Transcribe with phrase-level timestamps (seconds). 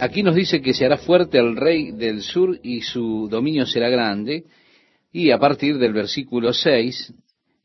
[0.00, 3.90] Aquí nos dice que se hará fuerte el rey del sur y su dominio será
[3.90, 4.44] grande.
[5.12, 7.12] Y a partir del versículo 6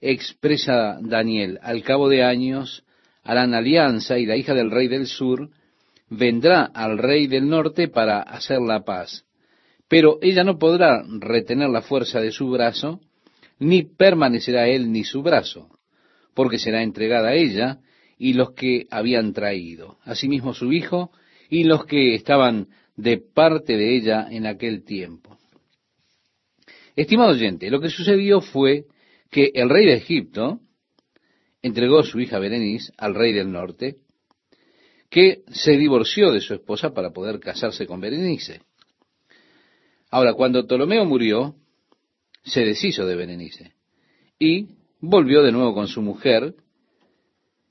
[0.01, 2.83] expresa Daniel, al cabo de años
[3.23, 5.49] harán alianza y la hija del rey del sur
[6.09, 9.23] vendrá al rey del norte para hacer la paz.
[9.87, 12.99] Pero ella no podrá retener la fuerza de su brazo,
[13.59, 15.69] ni permanecerá él ni su brazo,
[16.33, 17.79] porque será entregada a ella
[18.17, 21.11] y los que habían traído, asimismo su hijo
[21.49, 25.37] y los que estaban de parte de ella en aquel tiempo.
[26.95, 28.85] Estimado oyente, lo que sucedió fue
[29.29, 30.61] que el rey de Egipto
[31.61, 33.97] entregó su hija Berenice al rey del norte,
[35.09, 38.61] que se divorció de su esposa para poder casarse con Berenice.
[40.09, 41.55] Ahora, cuando Ptolomeo murió,
[42.43, 43.73] se deshizo de Berenice
[44.39, 44.67] y
[44.99, 46.55] volvió de nuevo con su mujer,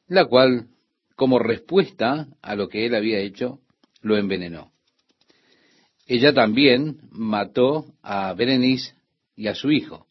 [0.08, 0.68] la cual,
[1.16, 3.60] como respuesta a lo que él había hecho,
[4.04, 4.70] lo envenenó.
[6.06, 8.94] Ella también mató a Berenice
[9.34, 10.06] y a su hijo.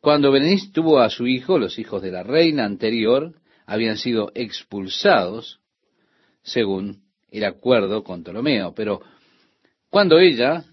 [0.00, 5.60] Cuando Berenice tuvo a su hijo, los hijos de la reina anterior habían sido expulsados,
[6.42, 8.74] según el acuerdo con Ptolomeo.
[8.74, 9.00] Pero
[9.88, 10.64] cuando ella,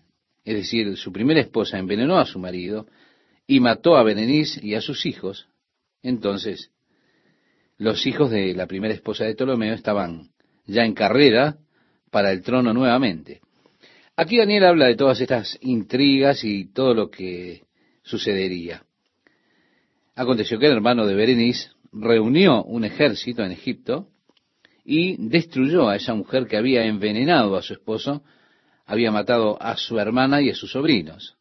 [0.43, 2.87] es decir, su primera esposa, envenenó a su marido
[3.47, 5.47] y mató a Berenice y a sus hijos,
[6.03, 6.71] entonces
[7.77, 10.31] los hijos de la primera esposa de Ptolomeo estaban
[10.65, 11.57] ya en carrera
[12.11, 13.41] para el trono nuevamente.
[14.15, 17.63] Aquí Daniel habla de todas estas intrigas y todo lo que
[18.03, 18.83] sucedería.
[20.15, 24.09] Aconteció que el hermano de Berenice reunió un ejército en Egipto
[24.83, 28.23] y destruyó a esa mujer que había envenenado a su esposo,
[28.85, 31.37] había matado a su hermana y a sus sobrinos.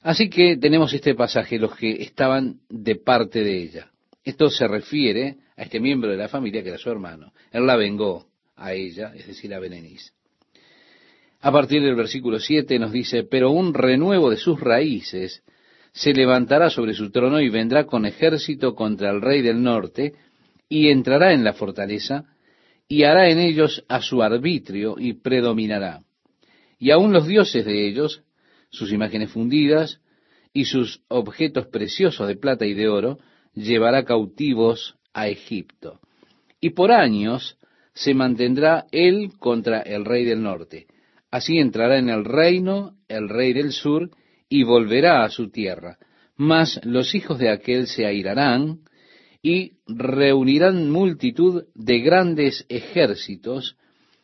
[0.00, 3.90] Así que tenemos este pasaje, los que estaban de parte de ella.
[4.24, 7.32] Esto se refiere a este miembro de la familia que era su hermano.
[7.50, 8.27] Él la vengó
[8.58, 10.12] a ella, es decir, a Berenice.
[11.40, 15.42] A partir del versículo 7 nos dice, pero un renuevo de sus raíces
[15.92, 20.14] se levantará sobre su trono y vendrá con ejército contra el rey del norte,
[20.68, 22.24] y entrará en la fortaleza,
[22.88, 26.00] y hará en ellos a su arbitrio, y predominará.
[26.78, 28.22] Y aun los dioses de ellos,
[28.70, 30.00] sus imágenes fundidas,
[30.52, 33.18] y sus objetos preciosos de plata y de oro,
[33.54, 36.00] llevará cautivos a Egipto.
[36.60, 37.58] Y por años
[37.98, 40.86] se mantendrá él contra el rey del norte.
[41.32, 44.10] Así entrará en el reino el rey del sur
[44.48, 45.98] y volverá a su tierra.
[46.36, 48.82] Mas los hijos de aquel se airarán
[49.42, 53.76] y reunirán multitud de grandes ejércitos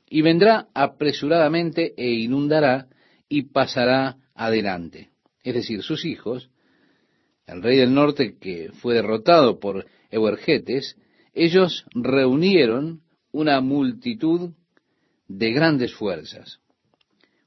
[0.08, 2.86] y vendrá apresuradamente e inundará
[3.28, 5.10] y pasará adelante.
[5.42, 6.48] Es decir, sus hijos,
[7.48, 10.96] el rey del norte que fue derrotado por Euergetes,
[11.32, 13.02] ellos reunieron
[13.34, 14.52] una multitud
[15.26, 16.60] de grandes fuerzas.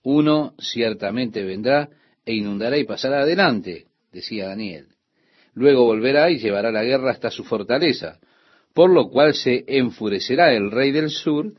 [0.03, 1.89] Uno ciertamente vendrá
[2.25, 4.87] e inundará y pasará adelante, decía Daniel.
[5.53, 8.19] Luego volverá y llevará la guerra hasta su fortaleza,
[8.73, 11.53] por lo cual se enfurecerá el rey del sur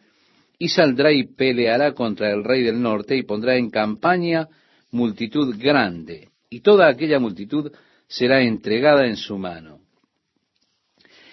[0.58, 4.46] y saldrá y peleará contra el rey del norte y pondrá en campaña
[4.90, 7.72] multitud grande, y toda aquella multitud
[8.06, 9.80] será entregada en su mano.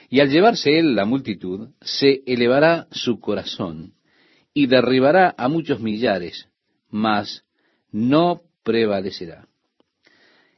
[0.10, 3.94] Y al llevarse él la multitud, se elevará su corazón
[4.54, 6.48] y derribará a muchos millares,
[6.90, 7.44] mas
[7.92, 9.48] no prevalecerá.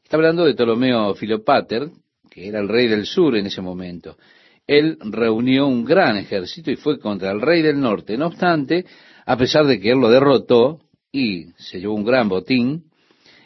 [0.04, 1.90] Está hablando de Ptolomeo Filopater,
[2.30, 4.18] que era el rey del sur en ese momento.
[4.66, 8.18] Él reunió un gran ejército y fue contra el rey del norte.
[8.18, 8.86] No obstante,
[9.26, 10.82] a pesar de que él lo derrotó
[11.12, 12.84] y se llevó un gran botín,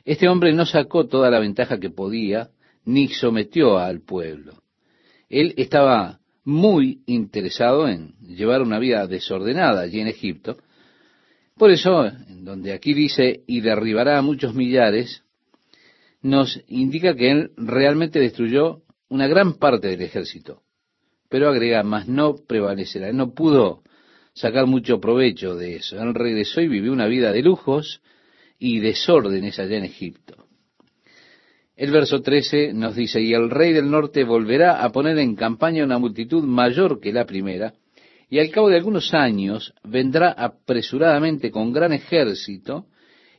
[0.04, 2.50] este hombre no sacó toda la ventaja que podía,
[2.86, 4.61] ni sometió al pueblo
[5.32, 10.58] él estaba muy interesado en llevar una vida desordenada allí en Egipto.
[11.58, 15.24] Por eso, donde aquí dice, y derribará a muchos millares,
[16.22, 20.62] nos indica que él realmente destruyó una gran parte del ejército.
[21.30, 23.10] Pero agrega, más no prevalecerá.
[23.10, 23.84] Él no pudo
[24.34, 26.02] sacar mucho provecho de eso.
[26.02, 28.02] Él regresó y vivió una vida de lujos
[28.60, 30.41] y desórdenes allá en Egipto.
[31.82, 35.84] El verso 13 nos dice, y el rey del norte volverá a poner en campaña
[35.84, 37.74] una multitud mayor que la primera,
[38.30, 42.86] y al cabo de algunos años vendrá apresuradamente con gran ejército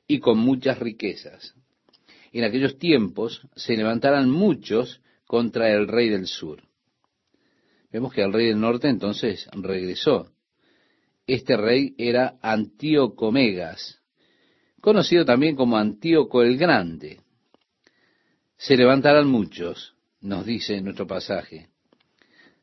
[0.08, 1.54] y con muchas riquezas.
[2.32, 6.64] En aquellos tiempos se levantarán muchos contra el rey del sur.
[7.92, 10.32] Vemos que el rey del norte entonces regresó.
[11.28, 14.00] Este rey era Antíoco Megas,
[14.80, 17.21] conocido también como Antíoco el Grande
[18.62, 21.66] se levantarán muchos, nos dice nuestro pasaje.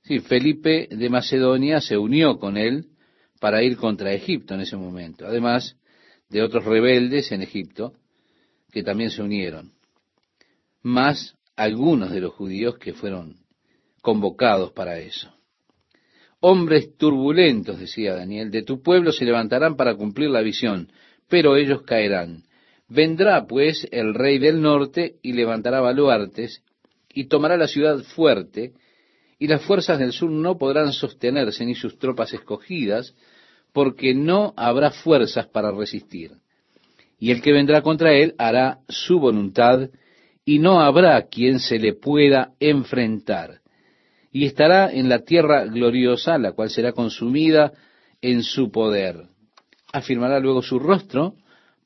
[0.03, 2.85] Sí, Felipe de Macedonia se unió con él
[3.41, 5.75] para ir contra Egipto en ese momento, además
[6.29, 7.93] de otros rebeldes en Egipto
[8.71, 9.73] que también se unieron,
[10.81, 13.35] más algunos de los judíos que fueron
[14.01, 15.29] convocados para eso.
[16.39, 20.93] Hombres turbulentos, decía Daniel, de tu pueblo se levantarán para cumplir la visión,
[21.27, 22.45] pero ellos caerán.
[22.89, 26.63] Vendrá pues el rey del norte y levantará baluartes
[27.13, 28.73] y tomará la ciudad fuerte,
[29.37, 33.15] y las fuerzas del sur no podrán sostenerse ni sus tropas escogidas,
[33.73, 36.31] porque no habrá fuerzas para resistir.
[37.19, 39.89] Y el que vendrá contra él hará su voluntad,
[40.43, 43.61] y no habrá quien se le pueda enfrentar.
[44.31, 47.73] Y estará en la tierra gloriosa, la cual será consumida
[48.21, 49.25] en su poder.
[49.93, 51.35] Afirmará luego su rostro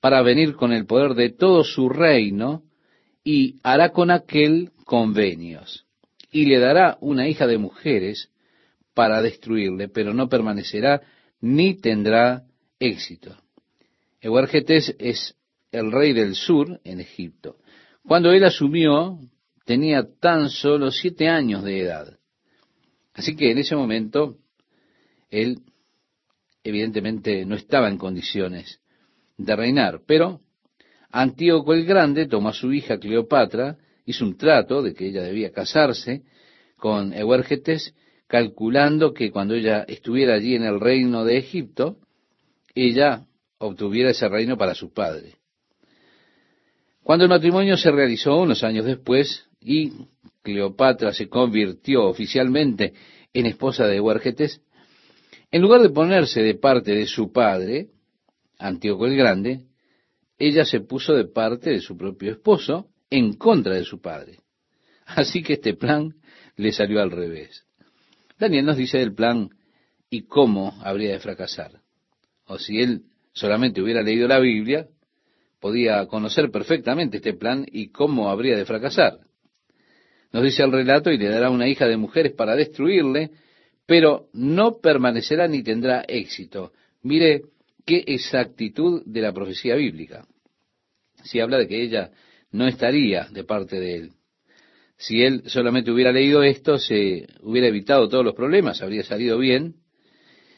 [0.03, 2.63] para venir con el poder de todo su reino,
[3.23, 5.85] y hará con aquel convenios.
[6.29, 8.29] Y le dará una hija de mujeres
[8.93, 11.03] para destruirle, pero no permanecerá
[11.39, 12.43] ni tendrá
[12.79, 13.37] éxito.
[14.19, 15.37] Euergetes es
[15.71, 17.55] el rey del sur en Egipto.
[18.05, 19.19] Cuando él asumió,
[19.63, 22.19] tenía tan solo siete años de edad.
[23.13, 24.35] Así que en ese momento,
[25.29, 25.61] él
[26.61, 28.82] evidentemente no estaba en condiciones
[29.37, 30.41] de reinar, pero
[31.11, 35.51] Antíoco el Grande tomó a su hija Cleopatra, hizo un trato de que ella debía
[35.51, 36.23] casarse
[36.77, 37.93] con Euergetes
[38.27, 41.97] calculando que cuando ella estuviera allí en el reino de Egipto,
[42.73, 43.25] ella
[43.59, 45.35] obtuviera ese reino para su padre.
[47.03, 49.91] Cuando el matrimonio se realizó unos años después y
[50.41, 52.93] Cleopatra se convirtió oficialmente
[53.33, 54.61] en esposa de Huérgetes,
[55.51, 57.89] en lugar de ponerse de parte de su padre,
[58.63, 59.65] Antíoco el Grande,
[60.39, 64.39] ella se puso de parte de su propio esposo en contra de su padre.
[65.05, 66.15] Así que este plan
[66.55, 67.65] le salió al revés.
[68.39, 69.49] Daniel nos dice del plan
[70.09, 71.81] y cómo habría de fracasar.
[72.45, 74.87] O si él solamente hubiera leído la Biblia,
[75.59, 79.19] podía conocer perfectamente este plan y cómo habría de fracasar.
[80.31, 83.31] Nos dice el relato y le dará una hija de mujeres para destruirle,
[83.85, 86.71] pero no permanecerá ni tendrá éxito.
[87.01, 87.41] Mire
[87.85, 90.27] qué exactitud de la profecía bíblica.
[91.23, 92.11] Si habla de que ella
[92.51, 94.11] no estaría de parte de él.
[94.97, 99.75] Si él solamente hubiera leído esto, se hubiera evitado todos los problemas, habría salido bien,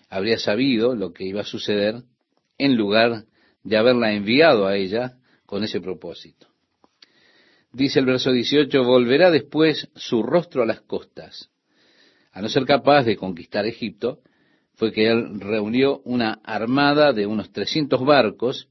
[0.10, 2.04] habría sabido lo que iba a suceder,
[2.58, 3.26] en lugar
[3.64, 6.48] de haberla enviado a ella con ese propósito.
[7.74, 11.50] Dice el verso 18, volverá después su rostro a las costas.
[12.32, 14.20] A no ser capaz de conquistar Egipto,
[14.76, 18.68] fue que él reunió una armada de unos 300 barcos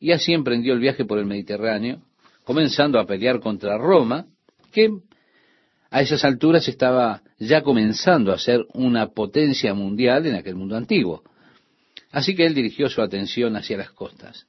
[0.00, 2.02] y así emprendió el viaje por el Mediterráneo,
[2.44, 4.26] comenzando a pelear contra Roma,
[4.72, 4.90] que
[5.90, 11.22] a esas alturas estaba ya comenzando a ser una potencia mundial en aquel mundo antiguo.
[12.10, 14.46] Así que él dirigió su atención hacia las costas.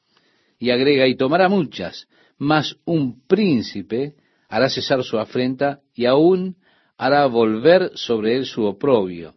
[0.58, 2.08] Y agrega, y tomará muchas,
[2.38, 4.16] mas un príncipe
[4.48, 6.56] hará cesar su afrenta y aún
[6.98, 9.36] hará volver sobre él su oprobio.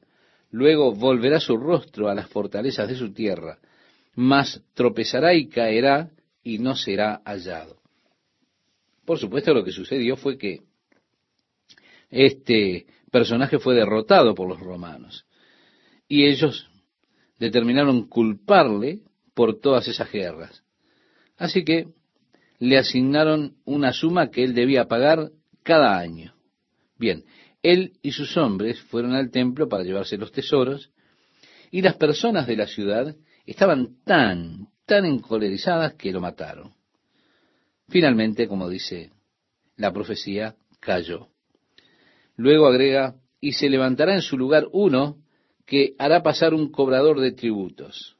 [0.57, 3.59] Luego volverá su rostro a las fortalezas de su tierra,
[4.15, 6.09] mas tropezará y caerá
[6.43, 7.77] y no será hallado.
[9.05, 10.63] Por supuesto lo que sucedió fue que
[12.09, 15.27] este personaje fue derrotado por los romanos.
[16.09, 16.71] Y ellos
[17.39, 19.01] determinaron culparle
[19.35, 20.65] por todas esas guerras.
[21.37, 21.89] Así que
[22.61, 25.33] le asignaron una suma que él debía pagar
[25.63, 26.33] cada año.
[26.99, 27.25] Bien,
[27.73, 30.91] él y sus hombres fueron al templo para llevarse los tesoros,
[31.71, 36.75] y las personas de la ciudad estaban tan, tan encolerizadas que lo mataron.
[37.89, 39.11] Finalmente, como dice
[39.77, 41.29] la profecía, cayó.
[42.37, 45.19] Luego agrega, y se levantará en su lugar uno
[45.67, 48.17] que hará pasar un cobrador de tributos.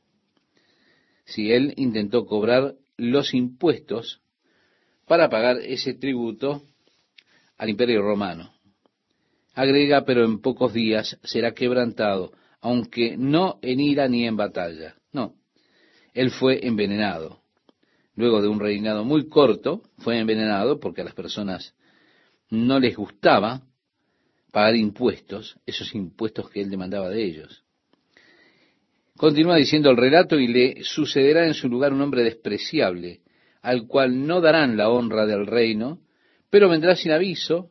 [1.25, 4.21] Si él intentó cobrar los impuestos
[5.07, 6.63] para pagar ese tributo
[7.57, 8.56] al imperio romano.
[9.57, 14.97] Agrega, pero en pocos días será quebrantado, aunque no en ira ni en batalla.
[15.13, 15.35] No,
[16.13, 17.41] él fue envenenado.
[18.17, 21.75] Luego de un reinado muy corto, fue envenenado porque a las personas
[22.51, 23.63] no les gustaba
[24.53, 27.65] pagar impuestos, esos impuestos que él demandaba de ellos.
[29.17, 33.23] Continúa diciendo el relato y le sucederá en su lugar un hombre despreciable,
[33.63, 36.03] al cual no darán la honra del reino,
[36.51, 37.71] pero vendrá sin aviso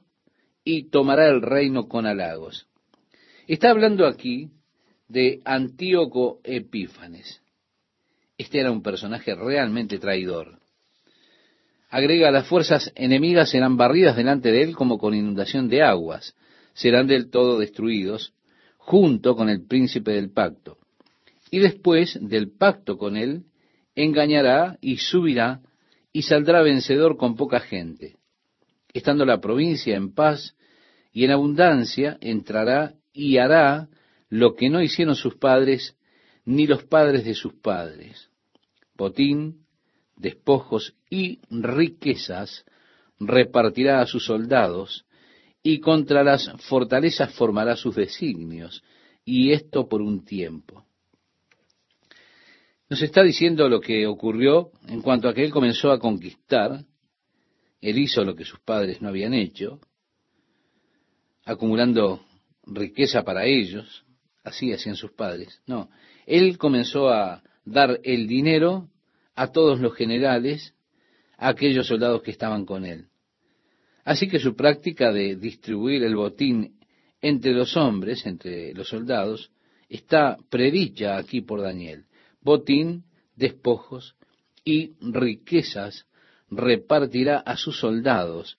[0.66, 2.68] y tomará el reino con halagos.
[3.48, 4.50] Está hablando aquí
[5.08, 7.42] de Antíoco Epífanes.
[8.38, 10.60] Este era un personaje realmente traidor.
[11.90, 16.36] Agrega, las fuerzas enemigas serán barridas delante de él como con inundación de aguas
[16.76, 18.34] serán del todo destruidos,
[18.78, 20.78] junto con el príncipe del pacto.
[21.52, 23.44] y después del pacto con él,
[23.96, 25.62] engañará y subirá
[26.12, 28.18] y saldrá vencedor con poca gente.
[28.96, 30.56] Estando la provincia en paz
[31.12, 33.90] y en abundancia, entrará y hará
[34.30, 35.98] lo que no hicieron sus padres
[36.46, 38.30] ni los padres de sus padres.
[38.96, 39.66] Botín,
[40.16, 42.64] despojos y riquezas
[43.20, 45.06] repartirá a sus soldados,
[45.62, 48.82] y contra las fortalezas formará sus designios,
[49.26, 50.86] y esto por un tiempo.
[52.90, 56.86] Nos está diciendo lo que ocurrió en cuanto a que él comenzó a conquistar,
[57.86, 59.80] él hizo lo que sus padres no habían hecho,
[61.44, 62.26] acumulando
[62.66, 64.04] riqueza para ellos,
[64.44, 65.62] así hacían sus padres.
[65.68, 65.92] No,
[66.26, 68.90] él comenzó a dar el dinero
[69.36, 70.74] a todos los generales,
[71.38, 73.06] a aquellos soldados que estaban con él.
[74.04, 76.80] Así que su práctica de distribuir el botín
[77.22, 79.52] entre los hombres, entre los soldados,
[79.90, 82.06] está predicha aquí por Daniel.
[82.42, 83.04] Botín,
[83.36, 84.16] despojos
[84.64, 86.08] y riquezas
[86.50, 88.58] repartirá a sus soldados,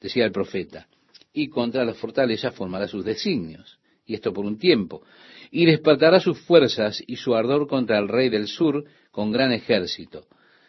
[0.00, 0.88] decía el profeta,
[1.32, 5.02] y contra las fortalezas formará sus designios, y esto por un tiempo,
[5.50, 10.26] y despertará sus fuerzas y su ardor contra el rey del sur con gran ejército,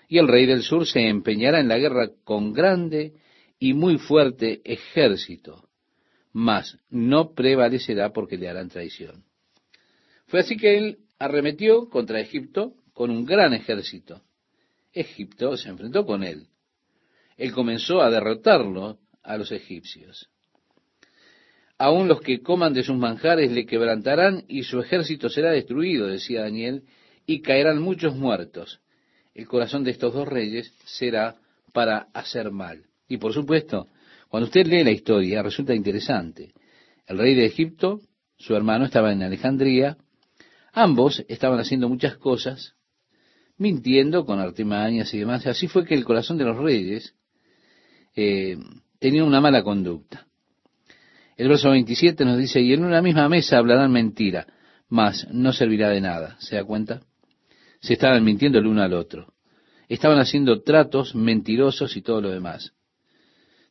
[0.08, 3.13] y el rey del sur se empeñará en la guerra con grande
[3.60, 5.70] y muy fuerte ejército,
[6.32, 9.24] mas no prevalecerá porque le harán traición.
[10.27, 14.22] Fue así que él arremetió contra Egipto con un gran ejército.
[14.91, 16.48] Egipto se enfrentó con él.
[17.43, 20.29] Él comenzó a derrotarlo a los egipcios.
[21.77, 26.43] Aún los que coman de sus manjares le quebrantarán y su ejército será destruido, decía
[26.43, 26.83] Daniel,
[27.25, 28.79] y caerán muchos muertos.
[29.33, 31.35] El corazón de estos dos reyes será
[31.73, 32.85] para hacer mal.
[33.09, 33.88] Y por supuesto,
[34.29, 36.53] cuando usted lee la historia, resulta interesante.
[37.07, 38.00] El rey de Egipto,
[38.38, 39.97] su hermano, estaba en Alejandría.
[40.71, 42.75] Ambos estaban haciendo muchas cosas,
[43.57, 45.45] mintiendo con artimañas y demás.
[45.45, 47.15] Así fue que el corazón de los reyes
[48.15, 48.58] eh,
[49.00, 50.27] tenía una mala conducta.
[51.36, 54.48] El verso 27 nos dice, y en una misma mesa hablarán mentira,
[54.89, 56.38] mas no servirá de nada.
[56.39, 57.01] ¿Se da cuenta?
[57.79, 59.34] Se estaban mintiendo el uno al otro.
[59.89, 62.74] Estaban haciendo tratos mentirosos y todo lo demás.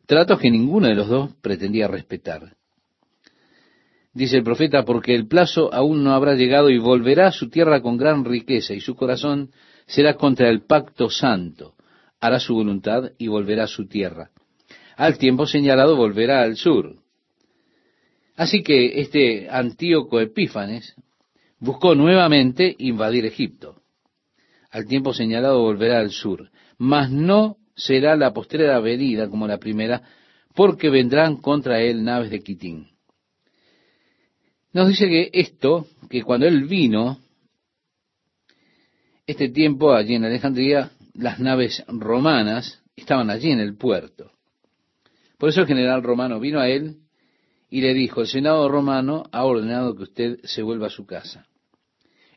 [0.07, 2.57] Tratos que ninguno de los dos pretendía respetar.
[4.13, 7.81] Dice el profeta, porque el plazo aún no habrá llegado y volverá a su tierra
[7.81, 9.51] con gran riqueza y su corazón
[9.87, 11.75] será contra el pacto santo.
[12.23, 14.31] Hará su voluntad y volverá a su tierra.
[14.97, 17.03] Al tiempo señalado volverá al sur.
[18.37, 20.95] Así que este Antíoco Epífanes
[21.59, 23.83] buscó nuevamente invadir Egipto.
[24.71, 30.03] Al tiempo señalado volverá al sur, mas no será la postrera venida como la primera,
[30.55, 32.87] porque vendrán contra él naves de Quitín.
[34.73, 37.19] Nos dice que esto, que cuando él vino,
[39.27, 44.33] este tiempo allí en Alejandría, las naves romanas estaban allí en el puerto.
[45.39, 46.99] Por eso el general romano vino a él
[47.69, 51.47] y le dijo, el Senado romano ha ordenado que usted se vuelva a su casa.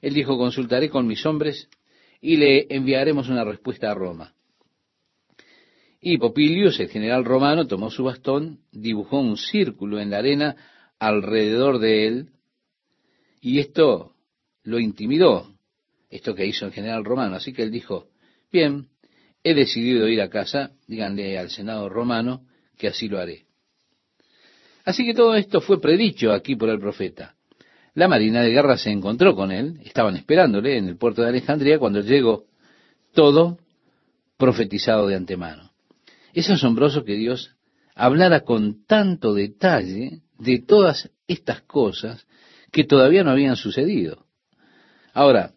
[0.01, 1.69] Él dijo, consultaré con mis hombres
[2.21, 4.33] y le enviaremos una respuesta a Roma.
[5.99, 10.55] Y Popilius, el general romano, tomó su bastón, dibujó un círculo en la arena
[10.99, 12.29] alrededor de él,
[13.41, 14.13] y esto
[14.63, 15.55] lo intimidó,
[16.09, 17.35] esto que hizo el general romano.
[17.35, 18.07] Así que él dijo,
[18.55, 18.87] bien,
[19.43, 22.45] he decidido ir a casa, díganle al Senado romano
[22.77, 23.45] que así lo haré.
[24.85, 27.35] Así que todo esto fue predicho aquí por el profeta.
[27.95, 31.79] La marina de guerra se encontró con él, estaban esperándole en el puerto de Alejandría
[31.79, 32.45] cuando llegó
[33.13, 33.57] todo
[34.37, 35.71] profetizado de antemano.
[36.33, 37.55] Es asombroso que Dios
[37.93, 42.25] hablara con tanto detalle de todas estas cosas
[42.71, 44.25] que todavía no habían sucedido.
[45.13, 45.51] Ahora,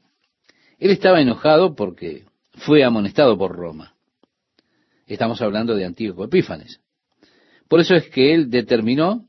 [0.79, 2.28] él estaba enojado porque
[2.59, 3.95] fue amonestado por Roma.
[5.07, 6.81] Estamos hablando de Antíoco Epífanes.
[7.69, 9.27] Por eso es que él determinó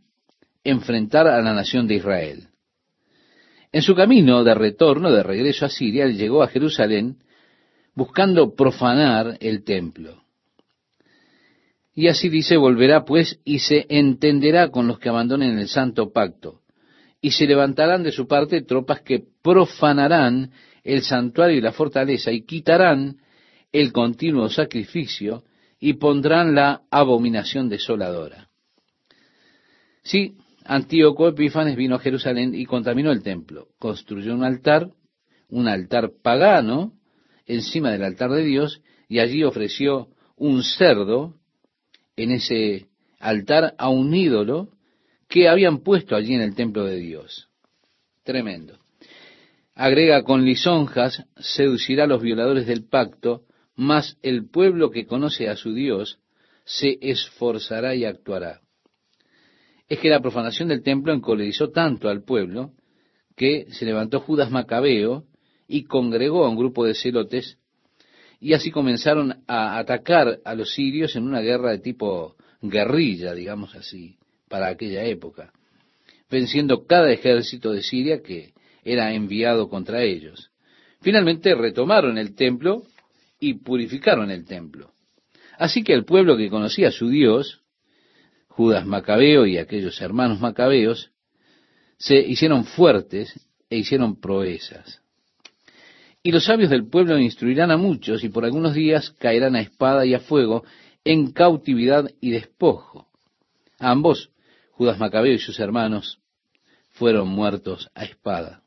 [0.63, 2.47] enfrentar a la nación de Israel.
[3.71, 7.17] En su camino de retorno, de regreso a Siria, él llegó a Jerusalén
[7.93, 10.23] buscando profanar el templo.
[11.93, 16.61] Y así dice, volverá pues y se entenderá con los que abandonen el santo pacto,
[17.21, 20.51] y se levantarán de su parte tropas que profanarán
[20.93, 23.17] el santuario y la fortaleza, y quitarán
[23.71, 25.43] el continuo sacrificio,
[25.79, 28.49] y pondrán la abominación desoladora.
[30.03, 33.69] Sí, Antíoco Epífanes vino a Jerusalén y contaminó el templo.
[33.79, 34.91] Construyó un altar,
[35.49, 36.93] un altar pagano,
[37.45, 41.35] encima del altar de Dios, y allí ofreció un cerdo
[42.15, 42.87] en ese
[43.19, 44.69] altar a un ídolo
[45.27, 47.49] que habían puesto allí en el templo de Dios.
[48.23, 48.79] Tremendo.
[49.81, 53.43] Agrega, con lisonjas seducirá a los violadores del pacto,
[53.77, 56.19] mas el pueblo que conoce a su Dios
[56.65, 58.59] se esforzará y actuará.
[59.87, 62.73] Es que la profanación del templo encolerizó tanto al pueblo
[63.37, 65.23] que se levantó Judas Macabeo
[65.65, 67.57] y congregó a un grupo de celotes
[68.41, 73.73] y así comenzaron a atacar a los sirios en una guerra de tipo guerrilla, digamos
[73.75, 74.17] así,
[74.49, 75.53] para aquella época,
[76.29, 80.51] venciendo cada ejército de Siria que era enviado contra ellos.
[81.01, 82.83] Finalmente retomaron el templo
[83.39, 84.93] y purificaron el templo.
[85.57, 87.61] Así que el pueblo que conocía a su Dios,
[88.47, 91.11] Judas Macabeo y aquellos hermanos macabeos,
[91.97, 93.33] se hicieron fuertes
[93.69, 95.01] e hicieron proezas.
[96.21, 100.05] Y los sabios del pueblo instruirán a muchos y por algunos días caerán a espada
[100.05, 100.63] y a fuego
[101.03, 103.07] en cautividad y despojo.
[103.79, 104.31] ambos,
[104.71, 106.19] Judas Macabeo y sus hermanos,
[106.91, 108.63] fueron muertos a espada.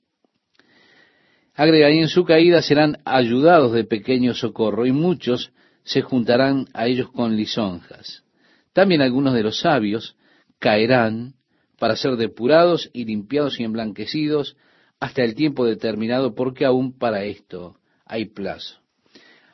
[1.56, 5.52] Y en su caída serán ayudados de pequeño socorro, y muchos
[5.84, 8.24] se juntarán a ellos con lisonjas.
[8.72, 10.16] También algunos de los sabios
[10.58, 11.34] caerán
[11.78, 14.56] para ser depurados y limpiados y emblanquecidos
[14.98, 18.78] hasta el tiempo determinado, porque aún para esto hay plazo.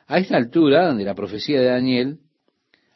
[0.07, 2.19] A esta altura de la profecía de Daniel,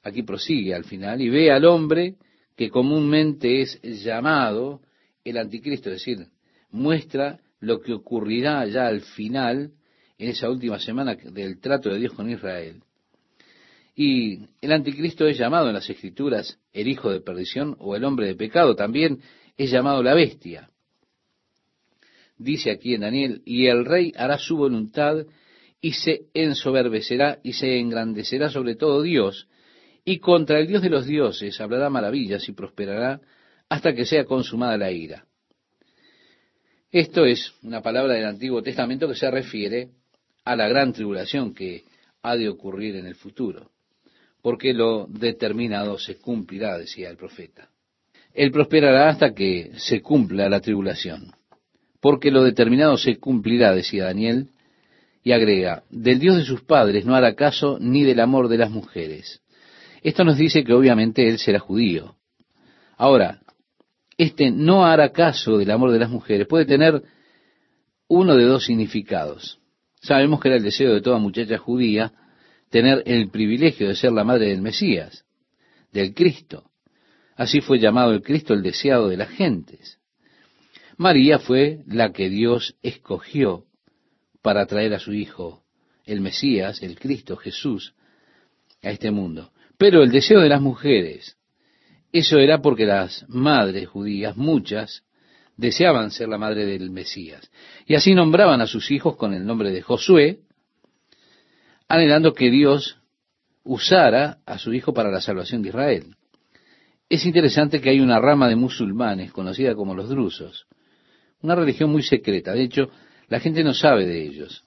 [0.01, 2.15] aquí prosigue al final, y ve al hombre
[2.55, 4.81] que comúnmente es llamado
[5.25, 6.27] el anticristo, es decir,
[6.69, 9.71] muestra lo que ocurrirá ya al final,
[10.17, 12.83] en esa última semana del trato de Dios con Israel.
[13.95, 18.27] Y el anticristo es llamado en las escrituras el hijo de perdición o el hombre
[18.27, 19.21] de pecado, también
[19.55, 20.69] es llamado la bestia.
[22.37, 25.25] Dice aquí en Daniel, y el rey hará su voluntad
[25.79, 29.47] y se ensoberbecerá y se engrandecerá sobre todo Dios,
[30.03, 33.21] y contra el Dios de los dioses hablará maravillas y prosperará
[33.69, 35.25] hasta que sea consumada la ira.
[36.93, 39.89] Esto es una palabra del Antiguo Testamento que se refiere
[40.45, 41.85] a la gran tribulación que
[42.21, 43.71] ha de ocurrir en el futuro,
[44.43, 47.67] porque lo determinado se cumplirá, decía el profeta.
[48.31, 51.31] Él prosperará hasta que se cumpla la tribulación,
[51.99, 54.49] porque lo determinado se cumplirá, decía Daniel,
[55.23, 58.69] y agrega, del Dios de sus padres no hará caso ni del amor de las
[58.69, 59.41] mujeres.
[60.03, 62.17] Esto nos dice que obviamente él será judío.
[62.97, 63.41] Ahora,
[64.17, 67.01] este no hará caso del amor de las mujeres puede tener
[68.07, 69.59] uno de dos significados.
[70.01, 72.13] Sabemos que era el deseo de toda muchacha judía
[72.69, 75.25] tener el privilegio de ser la madre del Mesías,
[75.91, 76.71] del Cristo.
[77.35, 79.99] Así fue llamado el Cristo el deseado de las gentes.
[80.97, 83.65] María fue la que Dios escogió
[84.41, 85.63] para traer a su Hijo,
[86.05, 87.95] el Mesías, el Cristo Jesús,
[88.83, 89.51] a este mundo.
[89.77, 91.37] Pero el deseo de las mujeres
[92.13, 95.03] eso era porque las madres judías, muchas,
[95.57, 97.51] deseaban ser la madre del Mesías.
[97.87, 100.41] Y así nombraban a sus hijos con el nombre de Josué,
[101.87, 102.99] anhelando que Dios
[103.63, 106.15] usara a su hijo para la salvación de Israel.
[107.09, 110.67] Es interesante que hay una rama de musulmanes conocida como los drusos,
[111.41, 112.53] una religión muy secreta.
[112.53, 112.89] De hecho,
[113.27, 114.63] la gente no sabe de ellos.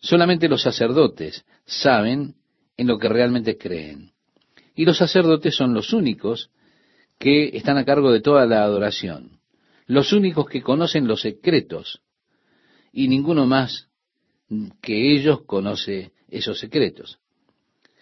[0.00, 2.36] Solamente los sacerdotes saben
[2.78, 4.12] en lo que realmente creen.
[4.74, 6.50] Y los sacerdotes son los únicos
[7.20, 9.40] que están a cargo de toda la adoración,
[9.86, 12.00] los únicos que conocen los secretos,
[12.92, 13.88] y ninguno más
[14.80, 17.18] que ellos conoce esos secretos.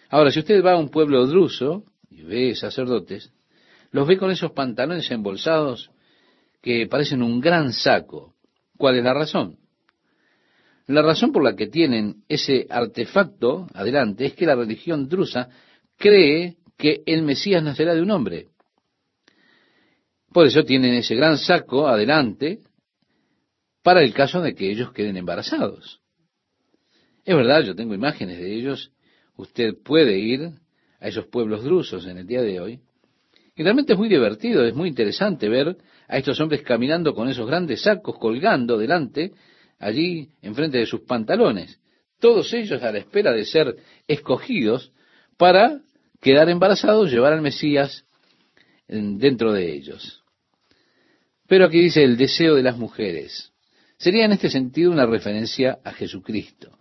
[0.09, 3.33] Ahora, si usted va a un pueblo druso y ve sacerdotes,
[3.91, 5.91] los ve con esos pantalones embolsados
[6.61, 8.35] que parecen un gran saco.
[8.77, 9.57] ¿Cuál es la razón?
[10.87, 15.49] La razón por la que tienen ese artefacto adelante es que la religión drusa
[15.97, 18.47] cree que el Mesías nacerá de un hombre.
[20.31, 22.59] Por eso tienen ese gran saco adelante
[23.83, 26.01] para el caso de que ellos queden embarazados.
[27.25, 28.91] Es verdad, yo tengo imágenes de ellos.
[29.35, 30.51] Usted puede ir
[30.99, 32.79] a esos pueblos drusos en el día de hoy.
[33.55, 37.47] Y realmente es muy divertido, es muy interesante ver a estos hombres caminando con esos
[37.47, 39.33] grandes sacos colgando delante,
[39.79, 41.79] allí enfrente de sus pantalones.
[42.19, 43.75] Todos ellos a la espera de ser
[44.07, 44.91] escogidos
[45.37, 45.81] para
[46.21, 48.05] quedar embarazados, llevar al Mesías
[48.87, 50.18] dentro de ellos.
[51.49, 53.51] Pero aquí dice el deseo de las mujeres.
[53.97, 56.77] Sería en este sentido una referencia a Jesucristo.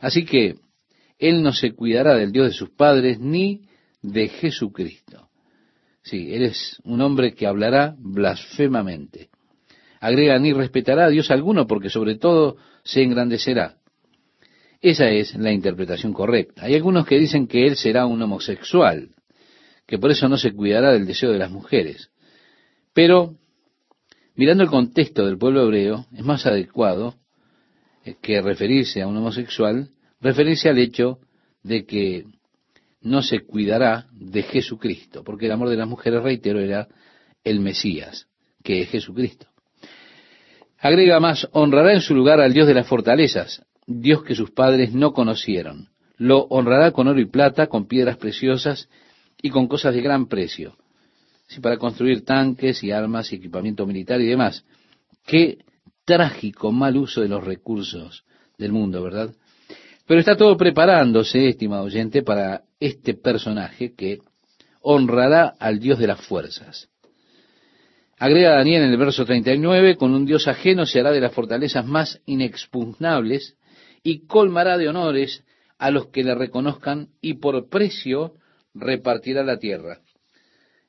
[0.00, 0.56] Así que
[1.18, 3.62] Él no se cuidará del Dios de sus padres ni
[4.02, 5.30] de Jesucristo.
[6.02, 9.30] Sí, Él es un hombre que hablará blasfemamente.
[10.00, 13.76] Agrega, ni respetará a Dios alguno porque sobre todo se engrandecerá.
[14.80, 16.64] Esa es la interpretación correcta.
[16.64, 19.10] Hay algunos que dicen que Él será un homosexual,
[19.86, 22.10] que por eso no se cuidará del deseo de las mujeres.
[22.92, 23.36] Pero
[24.38, 27.16] Mirando el contexto del pueblo hebreo, es más adecuado
[28.22, 29.88] que referirse a un homosexual,
[30.20, 31.18] referirse al hecho
[31.64, 32.24] de que
[33.00, 36.86] no se cuidará de Jesucristo, porque el amor de las mujeres, reitero, era
[37.42, 38.28] el Mesías,
[38.62, 39.48] que es Jesucristo.
[40.78, 44.94] Agrega más, honrará en su lugar al Dios de las fortalezas, Dios que sus padres
[44.94, 45.88] no conocieron.
[46.16, 48.88] Lo honrará con oro y plata, con piedras preciosas
[49.42, 50.76] y con cosas de gran precio.
[51.48, 54.64] Sí, para construir tanques y armas y equipamiento militar y demás.
[55.26, 55.58] Qué
[56.04, 58.24] trágico mal uso de los recursos
[58.58, 59.34] del mundo, ¿verdad?
[60.06, 64.18] Pero está todo preparándose, estimado oyente, para este personaje que
[64.80, 66.88] honrará al Dios de las fuerzas.
[68.18, 71.86] Agrega Daniel en el verso 39, con un Dios ajeno se hará de las fortalezas
[71.86, 73.56] más inexpugnables
[74.02, 75.44] y colmará de honores
[75.78, 78.34] a los que le reconozcan y por precio
[78.74, 80.00] repartirá la tierra.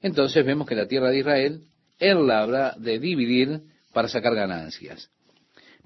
[0.01, 1.61] Entonces vemos que la tierra de Israel,
[1.99, 3.61] él la habrá de dividir
[3.93, 5.09] para sacar ganancias.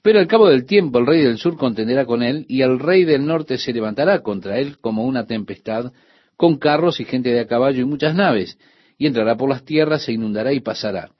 [0.01, 3.05] Pero al cabo del tiempo el rey del sur contenderá con él y el rey
[3.05, 5.93] del norte se levantará contra él como una tempestad,
[6.35, 8.57] con carros y gente de a caballo y muchas naves,
[8.97, 11.11] y entrará por las tierras, se inundará y pasará.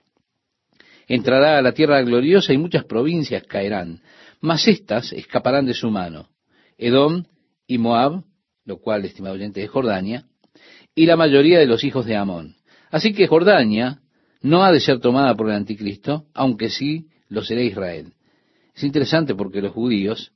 [1.08, 4.00] Entrará a la tierra gloriosa y muchas provincias caerán,
[4.40, 6.28] mas éstas escaparán de su mano.
[6.76, 7.24] Edom
[7.66, 8.22] y Moab,
[8.64, 10.26] lo cual, estimado oyente, es Jordania,
[10.94, 12.56] y la mayoría de los hijos de Amón.
[12.94, 13.98] Así que Jordania
[14.40, 18.12] no ha de ser tomada por el anticristo, aunque sí lo será Israel.
[18.72, 20.30] Es interesante porque los judíos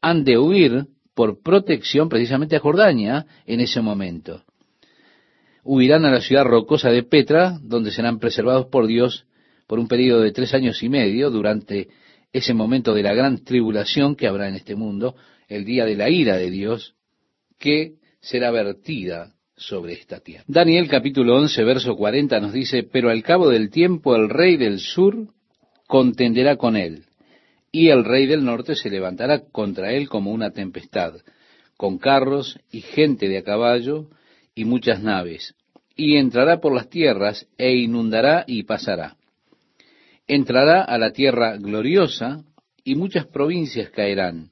[0.00, 4.42] han de huir por protección precisamente a Jordania en ese momento.
[5.62, 9.26] Huirán a la ciudad rocosa de Petra, donde serán preservados por Dios
[9.68, 11.86] por un periodo de tres años y medio durante
[12.32, 15.14] ese momento de la gran tribulación que habrá en este mundo,
[15.46, 16.96] el día de la ira de Dios,
[17.60, 19.36] que será vertida
[20.46, 24.78] Daniel capítulo 11, verso 40 nos dice, pero al cabo del tiempo el rey del
[24.78, 25.28] sur
[25.86, 27.04] contenderá con él,
[27.70, 31.14] y el rey del norte se levantará contra él como una tempestad,
[31.76, 34.08] con carros y gente de a caballo
[34.54, 35.54] y muchas naves,
[35.96, 39.16] y entrará por las tierras e inundará y pasará
[40.26, 42.44] entrará a la tierra gloriosa
[42.84, 44.50] y muchas provincias caerán,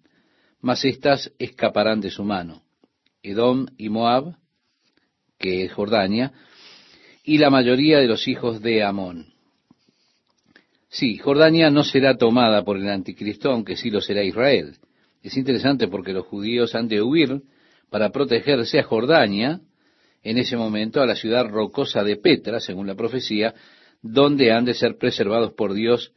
[0.60, 2.62] mas éstas escaparán de su mano.
[3.22, 4.36] Edom y Moab,
[5.40, 6.32] que es Jordania,
[7.24, 9.32] y la mayoría de los hijos de Amón.
[10.90, 14.76] Sí, Jordania no será tomada por el anticristo, aunque sí lo será Israel.
[15.22, 17.42] Es interesante porque los judíos han de huir
[17.90, 19.60] para protegerse a Jordania,
[20.22, 23.54] en ese momento a la ciudad rocosa de Petra, según la profecía,
[24.02, 26.12] donde han de ser preservados por Dios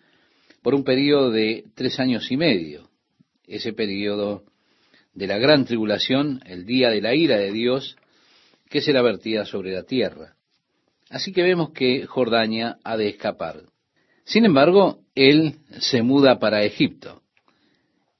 [0.62, 2.89] por un periodo de tres años y medio.
[3.47, 4.43] Ese periodo
[5.13, 7.95] de la gran tribulación, el día de la ira de Dios,
[8.73, 10.33] que será vertida sobre la tierra.
[11.12, 13.62] Así que vemos que Jordania ha de escapar.
[14.25, 17.21] Sin embargo, él se muda para Egipto.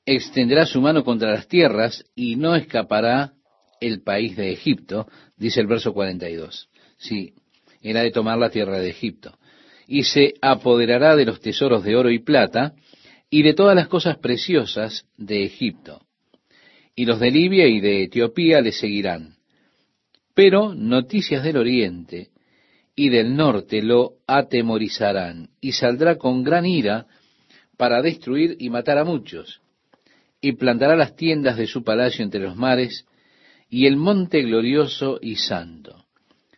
[0.06, 3.34] Extenderá su mano contra las tierras y no escapará
[3.82, 6.70] el país de Egipto, dice el verso 42.
[6.98, 7.34] Sí,
[7.84, 9.36] ha de tomar la tierra de Egipto
[9.88, 12.76] y se apoderará de los tesoros de oro y plata
[13.32, 16.06] y de todas las cosas preciosas de Egipto.
[16.96, 19.34] Y los de Libia y de Etiopía le seguirán.
[20.34, 22.30] Pero noticias del oriente
[22.96, 27.08] y del norte lo atemorizarán y saldrá con gran ira
[27.78, 29.62] para destruir y matar a muchos.
[30.41, 33.06] Y plantará las tiendas de su palacio entre los mares
[33.69, 36.06] y el monte glorioso y santo.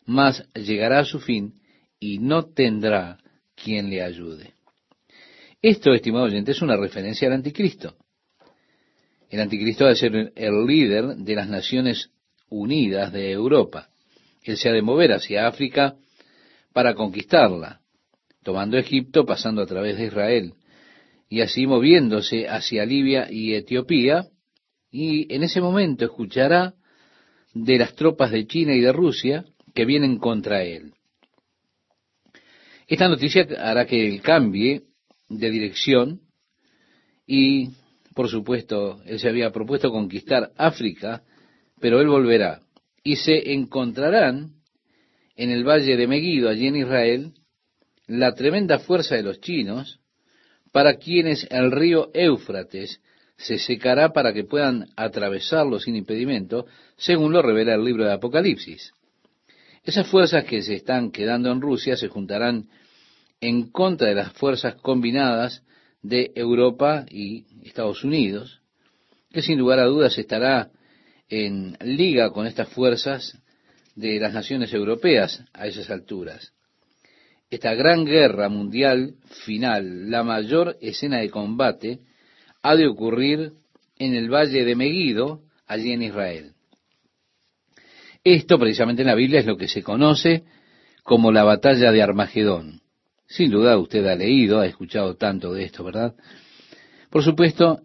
[0.05, 1.53] Mas llegará a su fin
[1.99, 3.17] y no tendrá
[3.55, 4.53] quien le ayude.
[5.61, 7.95] Esto, estimado oyente, es una referencia al anticristo.
[9.29, 12.11] El anticristo ha de ser el líder de las Naciones
[12.55, 13.89] Unidas de Europa.
[14.43, 15.95] Él se ha de mover hacia África
[16.71, 17.81] para conquistarla,
[18.43, 20.53] tomando Egipto, pasando a través de Israel,
[21.27, 24.27] y así moviéndose hacia Libia y Etiopía,
[24.89, 26.75] y en ese momento escuchará
[27.53, 30.93] de las tropas de China y de Rusia que vienen contra él.
[32.87, 34.83] Esta noticia hará que él cambie
[35.27, 36.21] de dirección
[37.27, 37.71] y,
[38.13, 41.23] por supuesto, él se había propuesto conquistar África,
[41.79, 42.61] pero él volverá.
[43.03, 44.51] Y se encontrarán
[45.35, 47.33] en el valle de Megiddo, allí en Israel,
[48.07, 49.99] la tremenda fuerza de los chinos,
[50.71, 53.01] para quienes el río Éufrates
[53.37, 56.65] se secará para que puedan atravesarlo sin impedimento,
[56.97, 58.93] según lo revela el libro de Apocalipsis.
[59.83, 62.69] Esas fuerzas que se están quedando en Rusia se juntarán
[63.41, 65.63] en contra de las fuerzas combinadas
[66.01, 68.61] de Europa y Estados Unidos,
[69.31, 70.71] que sin lugar a dudas estará
[71.29, 73.37] en liga con estas fuerzas
[73.95, 76.53] de las naciones europeas a esas alturas.
[77.49, 81.99] Esta gran guerra mundial final, la mayor escena de combate,
[82.61, 83.53] ha de ocurrir
[83.97, 86.51] en el valle de Megido, allí en Israel.
[88.23, 90.43] Esto precisamente en la Biblia es lo que se conoce
[91.03, 92.81] como la batalla de Armagedón.
[93.27, 96.15] Sin duda usted ha leído, ha escuchado tanto de esto, ¿verdad?
[97.09, 97.84] Por supuesto,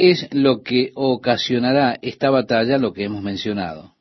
[0.00, 3.94] es lo que ocasionará esta batalla lo que hemos mencionado.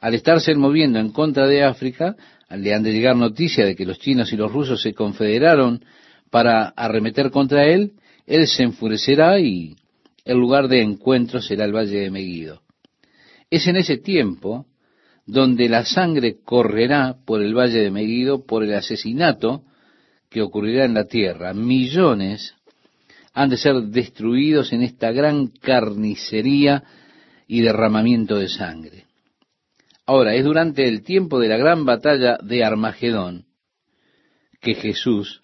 [0.00, 2.16] Al estarse moviendo en contra de África,
[2.48, 5.84] le han de llegar noticia de que los chinos y los rusos se confederaron
[6.30, 7.92] para arremeter contra él,
[8.26, 9.76] él se enfurecerá y
[10.24, 12.62] el lugar de encuentro será el valle de Meguido.
[13.50, 14.66] Es en ese tiempo
[15.26, 19.62] donde la sangre correrá por el valle de Meguido por el asesinato
[20.28, 21.54] que ocurrirá en la tierra.
[21.54, 22.54] Millones
[23.32, 26.82] han de ser destruidos en esta gran carnicería
[27.46, 29.04] y derramamiento de sangre.
[30.06, 33.46] Ahora, es durante el tiempo de la gran batalla de Armagedón
[34.60, 35.40] que Jesús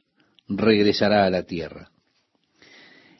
[0.48, 1.90] regresará a la tierra.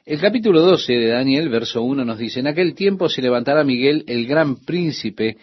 [0.05, 4.05] El capítulo 12 de Daniel, verso 1, nos dice, en aquel tiempo se levantará Miguel,
[4.07, 5.37] el gran príncipe,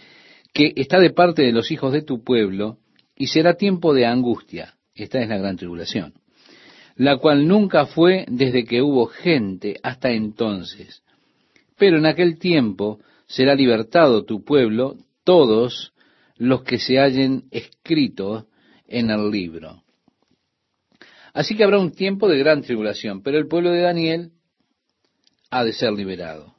[0.54, 2.78] que está de parte de los hijos de tu pueblo,
[3.16, 4.76] y será tiempo de angustia.
[4.96, 6.14] Esta es la gran tribulación
[6.95, 11.03] la cual nunca fue desde que hubo gente hasta entonces.
[11.77, 15.93] Pero en aquel tiempo será libertado tu pueblo, todos
[16.38, 18.45] los que se hallen escritos
[18.88, 19.84] en el libro.
[21.34, 24.32] Así que habrá un tiempo de gran tribulación, pero el pueblo de Daniel
[25.49, 26.53] ha de ser liberado.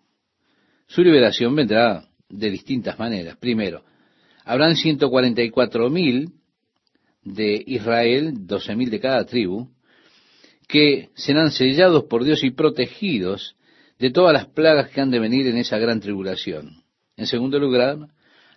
[0.86, 3.36] Su liberación vendrá de distintas maneras.
[3.36, 3.84] Primero,
[4.44, 6.32] habrán 144 mil
[7.22, 9.68] de Israel, doce mil de cada tribu,
[10.68, 13.56] que serán sellados por Dios y protegidos
[13.98, 16.82] de todas las plagas que han de venir en esa gran tribulación.
[17.16, 18.08] En segundo lugar,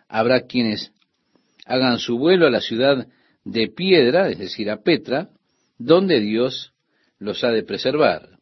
[0.08, 0.92] habrá quienes
[1.66, 3.08] hagan su vuelo a la ciudad
[3.44, 5.30] de piedra, es decir, a Petra,
[5.78, 6.74] donde Dios
[7.20, 8.38] los ha de preservar.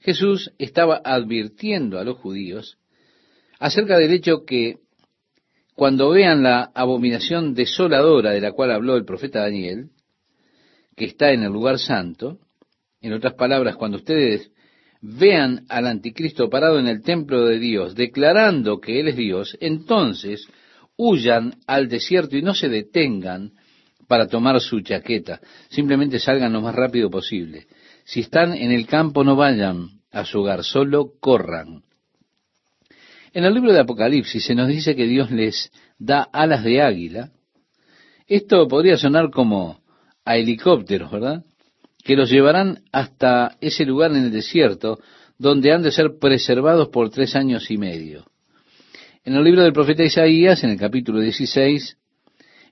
[0.00, 2.78] Jesús estaba advirtiendo a los judíos
[3.58, 4.78] acerca del hecho que
[5.74, 9.90] cuando vean la abominación desoladora de la cual habló el profeta Daniel,
[10.96, 12.38] que está en el lugar santo,
[13.06, 14.50] en otras palabras, cuando ustedes
[15.00, 20.48] vean al anticristo parado en el templo de Dios, declarando que Él es Dios, entonces
[20.96, 23.52] huyan al desierto y no se detengan
[24.08, 25.40] para tomar su chaqueta.
[25.68, 27.66] Simplemente salgan lo más rápido posible.
[28.04, 31.82] Si están en el campo, no vayan a su hogar, solo corran.
[33.32, 37.30] En el libro de Apocalipsis se nos dice que Dios les da alas de águila.
[38.26, 39.80] Esto podría sonar como
[40.24, 41.44] a helicópteros, ¿verdad?
[42.06, 45.00] Que los llevarán hasta ese lugar en el desierto,
[45.38, 48.24] donde han de ser preservados por tres años y medio.
[49.24, 51.98] En el libro del profeta Isaías, en el capítulo 16,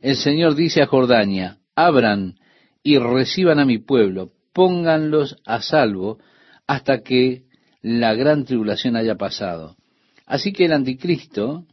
[0.01, 2.37] el Señor dice a Jordania, abran
[2.85, 6.19] y reciban a mi pueblo, pónganlos a salvo
[6.69, 7.43] hasta que
[7.83, 9.75] la gran tribulación haya pasado.
[10.27, 11.67] Así que el anticristo,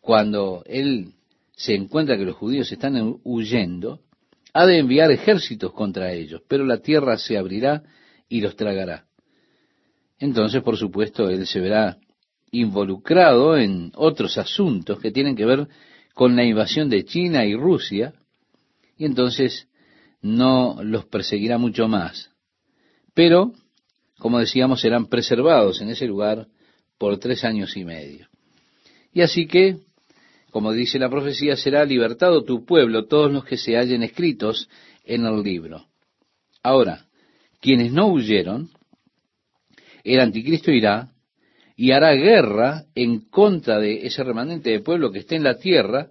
[0.00, 1.12] cuando él
[1.52, 4.00] se encuentra que los judíos están huyendo,
[4.52, 7.82] ha de enviar ejércitos contra ellos, pero la tierra se abrirá
[8.28, 9.06] y los tragará.
[10.18, 11.98] Entonces, por supuesto, él se verá
[12.50, 15.68] involucrado en otros asuntos que tienen que ver
[16.14, 18.14] con la invasión de China y Rusia,
[18.96, 19.68] y entonces
[20.20, 22.30] no los perseguirá mucho más.
[23.14, 23.52] Pero,
[24.18, 26.48] como decíamos, serán preservados en ese lugar
[26.98, 28.28] por tres años y medio.
[29.12, 29.78] Y así que
[30.50, 34.68] como dice la profecía, será libertado tu pueblo, todos los que se hallen escritos
[35.04, 35.86] en el libro.
[36.62, 37.06] Ahora,
[37.60, 38.70] quienes no huyeron,
[40.04, 41.12] el anticristo irá
[41.76, 46.10] y hará guerra en contra de ese remanente de pueblo que esté en la tierra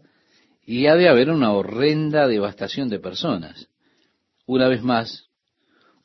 [0.66, 3.70] y ha de haber una horrenda devastación de personas.
[4.46, 5.30] Una vez más,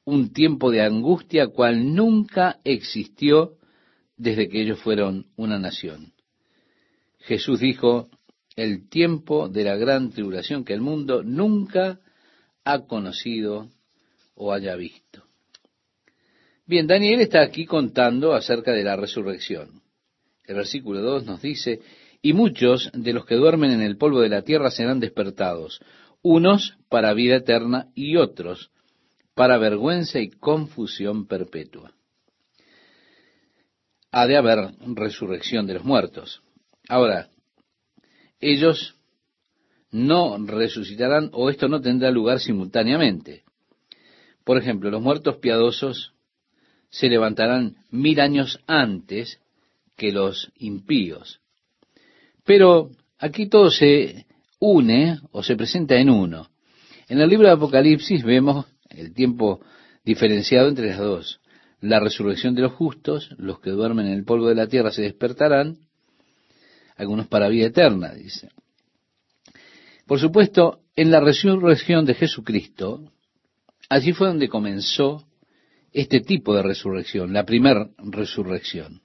[0.04, 3.56] un tiempo de angustia cual nunca existió
[4.16, 6.12] desde que ellos fueron una nación.
[7.20, 8.10] Jesús dijo,
[8.56, 12.00] el tiempo de la gran tribulación que el mundo nunca
[12.64, 13.68] ha conocido
[14.34, 15.24] o haya visto.
[16.66, 19.82] Bien, Daniel está aquí contando acerca de la resurrección.
[20.44, 21.80] El versículo 2 nos dice,
[22.22, 25.80] y muchos de los que duermen en el polvo de la tierra serán despertados,
[26.22, 28.70] unos para vida eterna y otros
[29.34, 31.92] para vergüenza y confusión perpetua.
[34.10, 36.40] Ha de haber resurrección de los muertos.
[36.88, 37.28] Ahora,
[38.40, 38.96] ellos
[39.90, 43.44] no resucitarán o esto no tendrá lugar simultáneamente.
[44.44, 46.12] Por ejemplo, los muertos piadosos
[46.90, 49.40] se levantarán mil años antes
[49.96, 51.40] que los impíos.
[52.44, 54.26] Pero aquí todo se
[54.58, 56.50] une o se presenta en uno.
[57.08, 59.60] En el libro de Apocalipsis vemos el tiempo
[60.04, 61.40] diferenciado entre las dos.
[61.80, 65.02] la resurrección de los justos, los que duermen en el polvo de la tierra se
[65.02, 65.76] despertarán,
[66.96, 68.50] algunos para vida eterna, dice.
[70.06, 73.10] Por supuesto, en la resurrección de Jesucristo,
[73.88, 75.26] allí fue donde comenzó
[75.92, 79.00] este tipo de resurrección, la primera resurrección.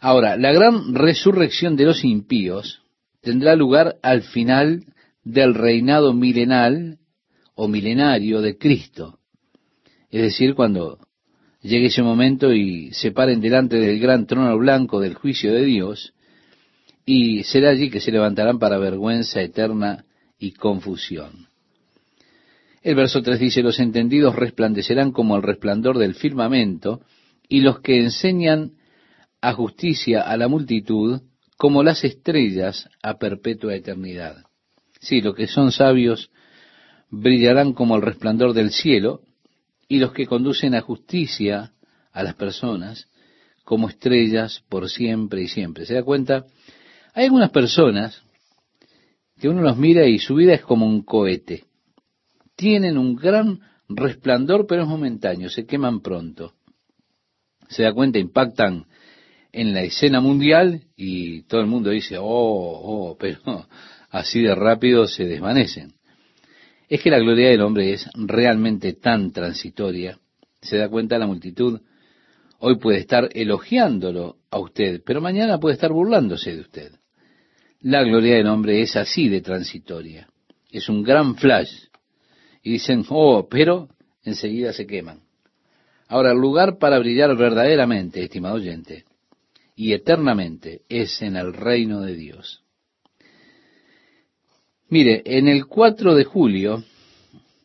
[0.00, 2.82] Ahora, la gran resurrección de los impíos
[3.20, 4.84] tendrá lugar al final
[5.22, 6.98] del reinado milenal
[7.54, 9.18] o milenario de Cristo.
[10.10, 10.98] Es decir, cuando
[11.60, 16.13] llegue ese momento y se paren delante del gran trono blanco del juicio de Dios,
[17.06, 20.04] y será allí que se levantarán para vergüenza eterna
[20.38, 21.48] y confusión.
[22.82, 27.00] El verso 3 dice, los entendidos resplandecerán como el resplandor del firmamento,
[27.48, 28.72] y los que enseñan
[29.40, 31.20] a justicia a la multitud,
[31.56, 34.44] como las estrellas a perpetua eternidad.
[35.00, 36.30] Sí, los que son sabios
[37.10, 39.20] brillarán como el resplandor del cielo,
[39.88, 41.72] y los que conducen a justicia
[42.12, 43.08] a las personas,
[43.64, 45.86] como estrellas por siempre y siempre.
[45.86, 46.46] ¿Se da cuenta?
[47.14, 48.22] Hay algunas personas
[49.40, 51.64] que uno los mira y su vida es como un cohete.
[52.56, 56.54] Tienen un gran resplandor, pero es momentáneo, se queman pronto.
[57.68, 58.86] Se da cuenta, impactan
[59.52, 63.66] en la escena mundial y todo el mundo dice, oh, oh, pero
[64.10, 65.94] así de rápido se desvanecen.
[66.88, 70.18] Es que la gloria del hombre es realmente tan transitoria.
[70.60, 71.80] Se da cuenta la multitud.
[72.58, 76.92] Hoy puede estar elogiándolo a usted, pero mañana puede estar burlándose de usted.
[77.84, 80.26] La gloria del hombre es así de transitoria.
[80.70, 81.70] Es un gran flash.
[82.62, 83.90] Y dicen, oh, pero
[84.22, 85.20] enseguida se queman.
[86.08, 89.04] Ahora, el lugar para brillar verdaderamente, estimado oyente,
[89.76, 92.62] y eternamente, es en el reino de Dios.
[94.88, 96.82] Mire, en el 4 de julio,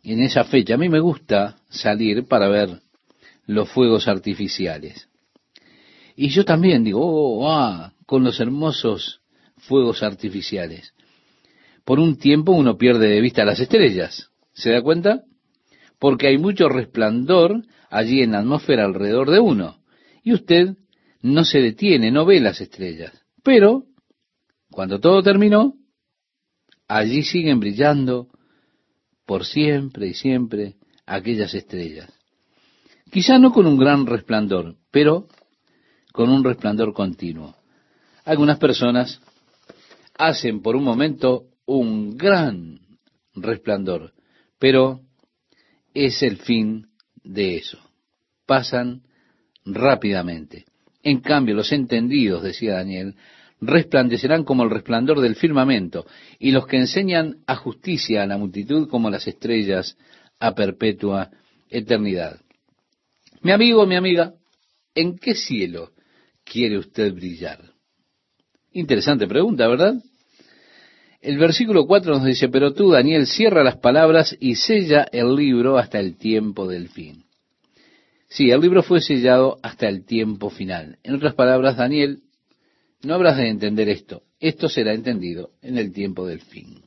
[0.03, 2.82] en esa fecha, a mí me gusta salir para ver
[3.45, 5.08] los fuegos artificiales.
[6.17, 9.21] Y yo también digo, oh, ah, con los hermosos
[9.60, 10.93] fuegos artificiales.
[11.86, 14.30] Por un tiempo uno pierde de vista las estrellas.
[14.54, 15.24] ¿Se da cuenta?
[16.00, 19.80] Porque hay mucho resplandor allí en la atmósfera alrededor de uno.
[20.24, 20.76] Y usted
[21.22, 23.13] no se detiene, no ve las estrellas.
[23.43, 23.86] Pero,
[24.72, 25.74] cuando todo terminó,
[26.88, 28.28] allí siguen brillando
[29.26, 32.12] por siempre y siempre aquellas estrellas.
[33.12, 35.28] Quizá no con un gran resplandor, pero
[36.12, 37.56] con un resplandor continuo.
[38.26, 39.22] Algunas personas
[40.19, 42.79] hacen por un momento un gran
[43.34, 44.13] resplandor,
[44.60, 44.99] pero
[45.93, 46.88] es el fin
[47.23, 47.79] de eso.
[48.45, 49.03] Pasan
[49.65, 50.65] rápidamente.
[51.01, 53.15] En cambio, los entendidos, decía Daniel,
[53.62, 56.05] resplandecerán como el resplandor del firmamento,
[56.38, 59.97] y los que enseñan a justicia a la multitud como las estrellas
[60.38, 61.32] a perpetua
[61.69, 62.41] eternidad.
[63.41, 64.34] Mi amigo, mi amiga,
[64.93, 65.91] ¿en qué cielo
[66.43, 67.71] quiere usted brillar?
[68.73, 69.95] Interesante pregunta, ¿verdad?
[71.21, 75.77] El versículo 4 nos dice, pero tú, Daniel, cierra las palabras y sella el libro
[75.77, 77.25] hasta el tiempo del fin.
[78.29, 80.97] Sí, el libro fue sellado hasta el tiempo final.
[81.03, 82.19] En otras palabras, Daniel,
[83.03, 84.23] no habrás de entender esto.
[84.39, 86.84] Esto será entendido en el tiempo del fin.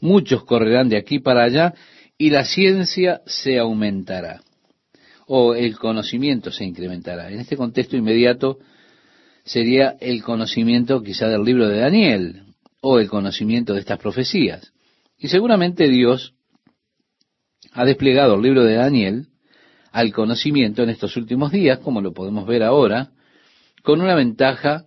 [0.00, 1.74] Muchos correrán de aquí para allá
[2.18, 4.42] y la ciencia se aumentará
[5.26, 7.30] o el conocimiento se incrementará.
[7.30, 8.58] En este contexto inmediato
[9.44, 12.42] sería el conocimiento quizá del libro de Daniel
[12.80, 14.72] o el conocimiento de estas profecías.
[15.18, 16.34] Y seguramente Dios
[17.72, 19.28] ha desplegado el libro de Daniel
[19.92, 23.10] al conocimiento en estos últimos días, como lo podemos ver ahora,
[23.82, 24.86] con una ventaja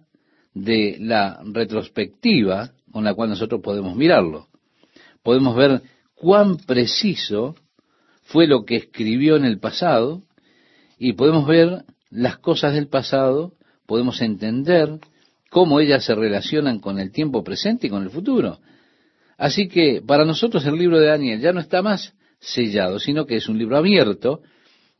[0.54, 4.48] de la retrospectiva con la cual nosotros podemos mirarlo.
[5.22, 5.82] Podemos ver
[6.16, 7.56] cuán preciso
[8.24, 10.24] fue lo que escribió en el pasado
[10.98, 13.54] y podemos ver las cosas del pasado
[13.86, 15.00] podemos entender
[15.50, 18.60] cómo ellas se relacionan con el tiempo presente y con el futuro.
[19.38, 23.38] Así que para nosotros el libro de Daniel ya no está más sellado, sino que
[23.38, 24.42] es un libro abierto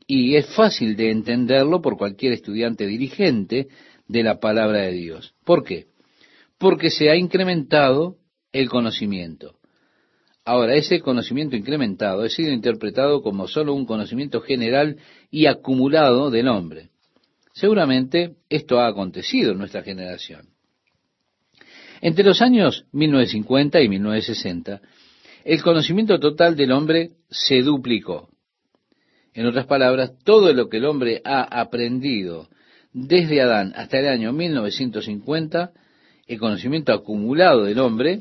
[0.06, 3.68] y es fácil de entenderlo por cualquier estudiante dirigente
[4.08, 5.34] de la palabra de Dios.
[5.44, 5.86] ¿Por qué?
[6.58, 8.16] Porque se ha incrementado
[8.52, 9.56] el conocimiento.
[10.44, 14.96] Ahora, ese conocimiento incrementado ha sido interpretado como solo un conocimiento general
[15.28, 16.90] y acumulado del hombre.
[17.56, 20.50] Seguramente esto ha acontecido en nuestra generación.
[22.02, 24.82] Entre los años 1950 y 1960,
[25.42, 28.28] el conocimiento total del hombre se duplicó.
[29.32, 32.50] En otras palabras, todo lo que el hombre ha aprendido
[32.92, 35.72] desde Adán hasta el año 1950,
[36.26, 38.20] el conocimiento acumulado del hombre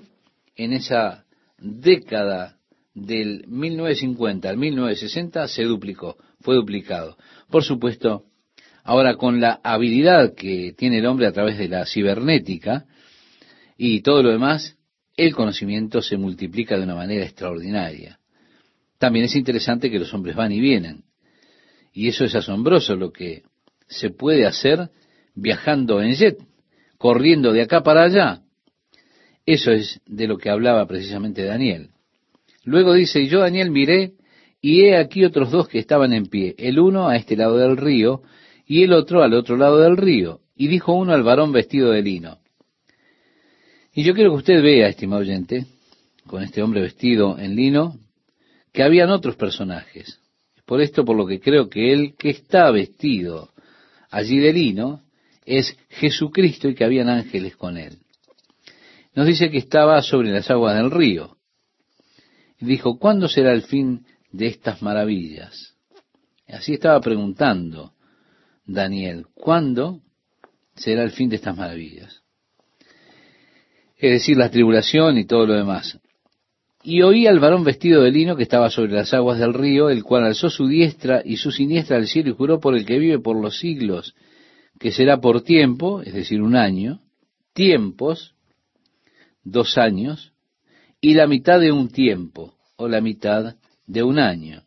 [0.56, 1.26] en esa
[1.58, 2.58] década
[2.94, 6.16] del 1950 al 1960 se duplicó.
[6.40, 7.18] fue duplicado.
[7.50, 8.24] Por supuesto,
[8.86, 12.86] ahora con la habilidad que tiene el hombre a través de la cibernética
[13.78, 14.78] y todo lo demás,
[15.18, 18.20] el conocimiento se multiplica de una manera extraordinaria.
[19.00, 21.04] También es interesante que los hombres van y vienen.
[21.94, 23.42] Y eso es asombroso lo que
[23.88, 24.90] se puede hacer
[25.34, 26.38] viajando en jet,
[26.98, 28.42] corriendo de acá para allá.
[29.48, 31.90] Eso es de lo que hablaba precisamente Daniel.
[32.64, 34.14] Luego dice, yo Daniel miré,
[34.62, 37.78] y he aquí otros dos que estaban en pie, el uno a este lado del
[37.78, 38.22] río,
[38.66, 40.42] y el otro al otro lado del río.
[40.56, 42.40] Y dijo uno al varón vestido de lino.
[43.94, 45.66] Y yo quiero que usted vea, estimado oyente,
[46.28, 47.98] con este hombre vestido en lino,
[48.74, 50.20] que habían otros personajes.
[50.66, 53.50] Por esto, por lo que creo que el que está vestido
[54.10, 55.02] allí de lino
[55.46, 58.00] es Jesucristo y que habían ángeles con él.
[59.14, 61.38] Nos dice que estaba sobre las aguas del río.
[62.60, 65.76] Y dijo, ¿cuándo será el fin de estas maravillas?
[66.48, 67.94] Así estaba preguntando
[68.66, 70.02] Daniel, ¿cuándo
[70.76, 72.24] será el fin de estas maravillas?
[73.98, 76.00] Es decir, la tribulación y todo lo demás.
[76.84, 80.04] Y oí al varón vestido de lino que estaba sobre las aguas del río, el
[80.04, 83.20] cual alzó su diestra y su siniestra al cielo y juró por el que vive
[83.20, 84.16] por los siglos,
[84.80, 87.02] que será por tiempo, es decir, un año,
[87.54, 88.36] tiempos,
[89.44, 90.34] dos años,
[91.02, 93.56] y la mitad de un tiempo, o la mitad
[93.88, 94.65] de un año.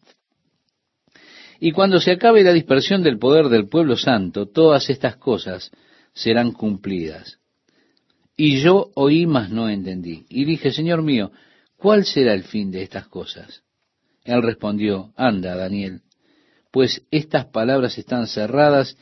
[1.61, 5.71] Y cuando se acabe la dispersión del poder del pueblo santo, todas estas cosas
[6.13, 7.39] serán cumplidas.
[8.37, 10.25] Y yo oí, mas no entendí.
[10.29, 11.33] Y dije, Señor mío,
[11.77, 13.63] ¿cuál será el fin de estas cosas?
[14.25, 16.03] Él respondió, anda, Daniel,
[16.71, 18.97] pues estas palabras están cerradas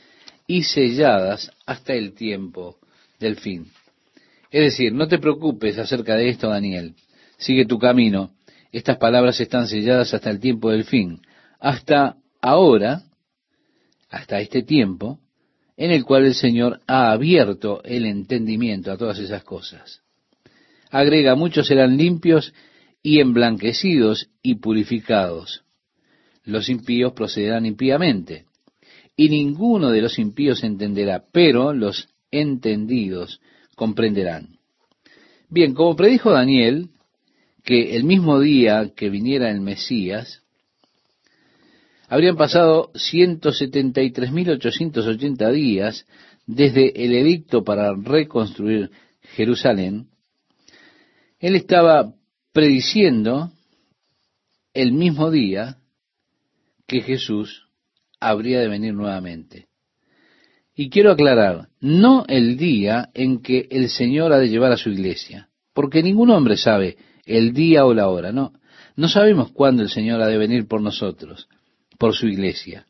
[0.47, 2.77] y selladas hasta el tiempo
[3.19, 3.67] del fin.
[4.49, 6.95] Es decir, no te preocupes acerca de esto, Daniel.
[7.37, 8.31] Sigue tu camino.
[8.71, 11.21] Estas palabras están selladas hasta el tiempo del fin.
[11.59, 12.17] Hasta
[12.47, 13.03] ahora,
[14.09, 15.19] hasta este tiempo,
[15.75, 20.01] en el cual el Señor ha abierto el entendimiento a todas esas cosas.
[20.89, 22.53] Agrega, muchos serán limpios
[23.03, 25.63] y emblanquecidos y purificados.
[26.45, 28.45] Los impíos procederán impíamente
[29.17, 33.41] y ninguno de los impíos entenderá, pero los entendidos
[33.75, 34.57] comprenderán.
[35.49, 36.89] Bien, como predijo Daniel,
[37.63, 40.43] que el mismo día que viniera el Mesías,
[42.07, 46.05] habrían pasado 173.880 días
[46.45, 48.91] desde el edicto para reconstruir
[49.35, 50.07] Jerusalén,
[51.39, 52.13] él estaba
[52.53, 53.51] prediciendo
[54.73, 55.77] el mismo día
[56.87, 57.67] que Jesús
[58.19, 59.67] habría de venir nuevamente.
[60.73, 64.89] Y quiero aclarar, no el día en que el Señor ha de llevar a su
[64.89, 68.53] iglesia, porque ningún hombre sabe el día o la hora, no.
[68.95, 71.49] No sabemos cuándo el Señor ha de venir por nosotros,
[71.97, 72.85] por su iglesia.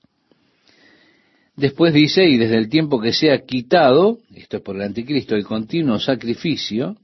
[1.56, 5.44] Después dice, y desde el tiempo que sea quitado, esto es por el anticristo, el
[5.44, 6.98] continuo sacrificio,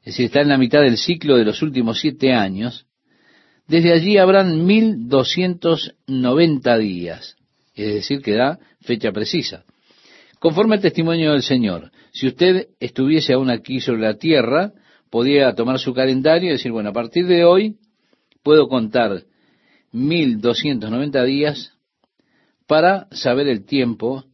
[0.00, 2.86] es decir, está en la mitad del ciclo de los últimos siete años,
[3.66, 7.36] desde allí habrán mil doscientos noventa días,
[7.74, 9.64] es decir, que da fecha precisa.
[10.38, 14.72] Conforme al testimonio del Señor, si usted estuviese aún aquí sobre la tierra,
[15.10, 17.76] podía tomar su calendario y decir, bueno, a partir de hoy
[18.42, 19.24] puedo contar
[19.92, 21.72] mil doscientos noventa días
[22.66, 24.24] para saber el tiempo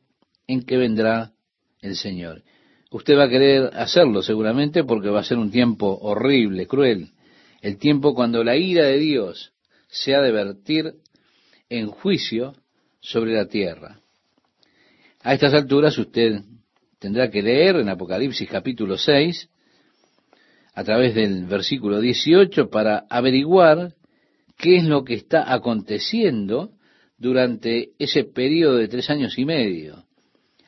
[0.47, 1.33] en que vendrá
[1.81, 2.43] el Señor.
[2.91, 7.11] Usted va a querer hacerlo seguramente porque va a ser un tiempo horrible, cruel
[7.65, 9.55] el tiempo cuando la ira de Dios
[9.89, 10.97] se ha de vertir
[11.71, 12.55] en juicio
[13.01, 14.01] sobre la tierra.
[15.23, 16.43] A estas alturas usted
[16.99, 19.49] tendrá que leer en Apocalipsis capítulo 6,
[20.75, 23.95] a través del versículo 18, para averiguar
[24.57, 26.71] qué es lo que está aconteciendo
[27.19, 30.05] durante ese periodo de tres años y medio.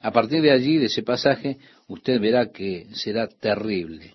[0.01, 1.59] A partir de allí, de ese pasaje,
[1.89, 4.15] usted verá que será terrible.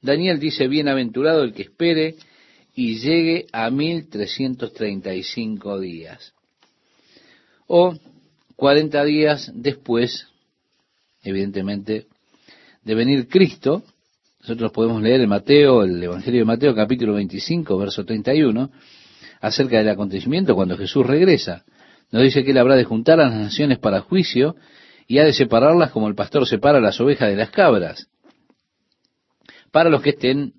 [0.00, 2.14] Daniel dice, bienaventurado el que espere
[2.74, 6.32] y llegue a 1335 días.
[7.66, 7.94] O
[8.56, 10.26] 40 días después,
[11.22, 12.06] evidentemente,
[12.82, 13.84] de venir Cristo,
[14.42, 18.72] nosotros podemos leer en Mateo, el Evangelio de Mateo, capítulo 25, verso 31,
[19.40, 21.64] acerca del acontecimiento cuando Jesús regresa.
[22.10, 24.56] Nos dice que él habrá de juntar a las naciones para juicio
[25.06, 28.08] y ha de separarlas como el pastor separa las ovejas de las cabras.
[29.70, 30.54] Para los que estén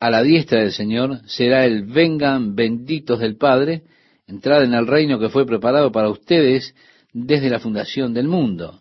[0.00, 3.82] a la diestra del Señor será el vengan benditos del Padre,
[4.26, 6.74] entrad en el reino que fue preparado para ustedes
[7.12, 8.80] desde la fundación del mundo.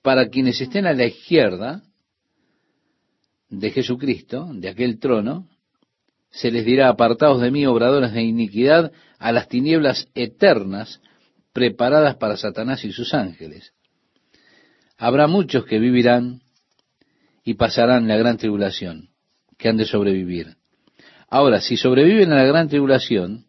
[0.00, 1.82] Para quienes estén a la izquierda
[3.48, 5.48] de Jesucristo, de aquel trono,
[6.30, 11.00] se les dirá, apartados de mí, obradores de iniquidad, a las tinieblas eternas
[11.52, 13.72] preparadas para Satanás y sus ángeles.
[14.96, 16.42] Habrá muchos que vivirán
[17.44, 19.08] y pasarán la gran tribulación,
[19.56, 20.56] que han de sobrevivir.
[21.30, 23.46] Ahora, si sobreviven a la gran tribulación,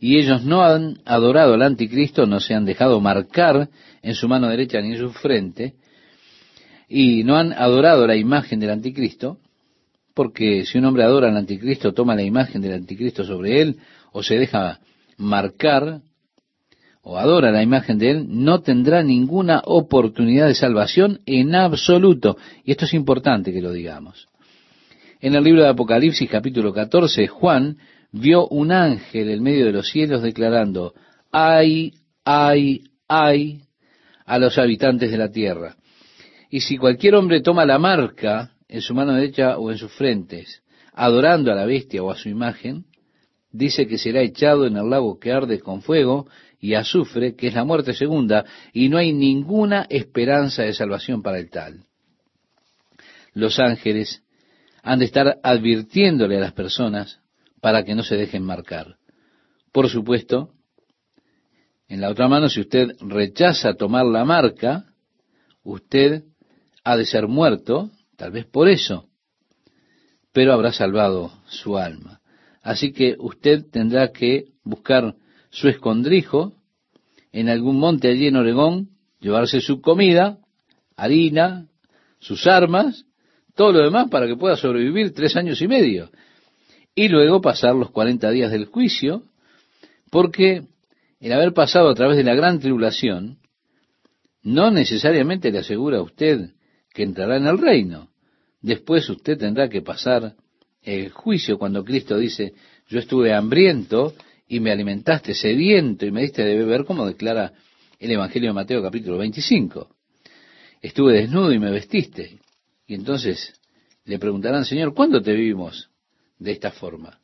[0.00, 3.68] y ellos no han adorado al anticristo, no se han dejado marcar
[4.02, 5.74] en su mano derecha ni en su frente,
[6.94, 9.38] y no han adorado la imagen del anticristo,
[10.12, 13.78] porque si un hombre adora al anticristo, toma la imagen del anticristo sobre él,
[14.12, 14.78] o se deja
[15.16, 16.02] marcar,
[17.00, 22.36] o adora la imagen de él, no tendrá ninguna oportunidad de salvación en absoluto.
[22.62, 24.28] Y esto es importante que lo digamos.
[25.18, 27.78] En el libro de Apocalipsis capítulo 14, Juan
[28.12, 30.92] vio un ángel en medio de los cielos declarando,
[31.30, 33.62] ay, ay, ay
[34.26, 35.76] a los habitantes de la tierra.
[36.52, 40.62] Y si cualquier hombre toma la marca en su mano derecha o en sus frentes,
[40.92, 42.84] adorando a la bestia o a su imagen,
[43.50, 46.28] dice que será echado en el lago que arde con fuego
[46.60, 48.44] y azufre, que es la muerte segunda,
[48.74, 51.86] y no hay ninguna esperanza de salvación para el tal.
[53.32, 54.22] Los ángeles
[54.82, 57.22] han de estar advirtiéndole a las personas
[57.62, 58.96] para que no se dejen marcar.
[59.72, 60.50] Por supuesto,
[61.88, 64.84] en la otra mano, si usted rechaza tomar la marca,
[65.62, 66.24] usted
[66.84, 69.06] ha de ser muerto, tal vez por eso,
[70.32, 72.20] pero habrá salvado su alma.
[72.62, 75.14] Así que usted tendrá que buscar
[75.50, 76.54] su escondrijo
[77.32, 80.38] en algún monte allí en Oregón, llevarse su comida,
[80.96, 81.66] harina,
[82.18, 83.04] sus armas,
[83.54, 86.10] todo lo demás para que pueda sobrevivir tres años y medio.
[86.94, 89.24] Y luego pasar los cuarenta días del juicio,
[90.10, 90.64] porque
[91.20, 93.38] el haber pasado a través de la gran tribulación
[94.42, 96.50] no necesariamente le asegura a usted
[96.92, 98.10] que entrará en el reino.
[98.60, 100.34] Después usted tendrá que pasar
[100.82, 102.54] el juicio cuando Cristo dice,
[102.88, 104.14] yo estuve hambriento
[104.48, 107.52] y me alimentaste sediento y me diste de beber, como declara
[107.98, 109.88] el Evangelio de Mateo capítulo 25.
[110.80, 112.38] Estuve desnudo y me vestiste.
[112.86, 113.54] Y entonces
[114.04, 115.90] le preguntarán, Señor, ¿cuándo te vimos
[116.38, 117.20] de esta forma?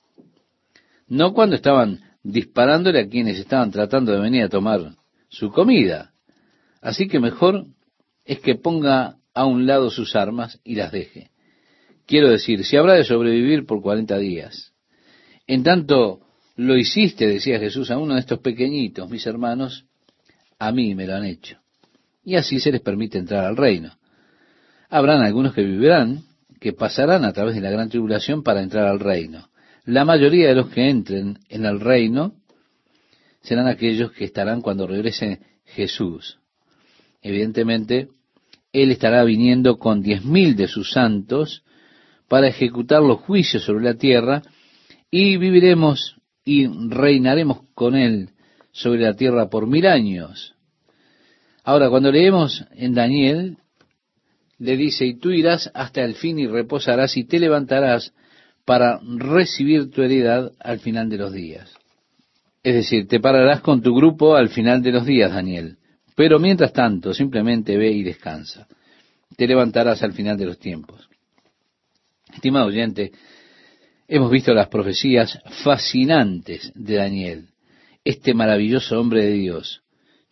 [1.09, 4.95] No cuando estaban disparándole a quienes estaban tratando de venir a tomar
[5.29, 6.13] su comida.
[6.81, 7.67] Así que mejor
[8.25, 11.31] es que ponga a un lado sus armas y las deje.
[12.07, 14.73] Quiero decir, si habrá de sobrevivir por cuarenta días,
[15.47, 16.23] en tanto
[16.57, 19.85] lo hiciste, decía Jesús, a uno de estos pequeñitos, mis hermanos,
[20.59, 21.57] a mí me lo han hecho.
[22.25, 23.97] Y así se les permite entrar al reino.
[24.91, 26.25] Habrán algunos que vivirán,
[26.59, 29.51] que pasarán a través de la gran tribulación para entrar al reino.
[29.85, 32.35] La mayoría de los que entren en el reino
[33.41, 36.41] serán aquellos que estarán cuando regrese Jesús.
[37.23, 38.09] Evidentemente,
[38.73, 41.65] Él estará viniendo con diez mil de sus santos
[42.29, 44.43] para ejecutar los juicios sobre la tierra
[45.11, 48.31] y viviremos y reinaremos con Él
[48.73, 50.55] sobre la tierra por mil años.
[51.65, 53.59] Ahora, cuando leemos en Daniel,
[54.59, 58.13] le dice, y tú irás hasta el fin y reposarás y te levantarás
[58.65, 61.75] para recibir tu heredad al final de los días.
[62.63, 65.78] Es decir, te pararás con tu grupo al final de los días, Daniel.
[66.19, 68.67] Pero mientras tanto, simplemente ve y descansa.
[69.37, 71.09] Te levantarás al final de los tiempos.
[72.35, 73.13] Estimado oyente,
[74.09, 77.47] hemos visto las profecías fascinantes de Daniel,
[78.03, 79.83] este maravilloso hombre de Dios.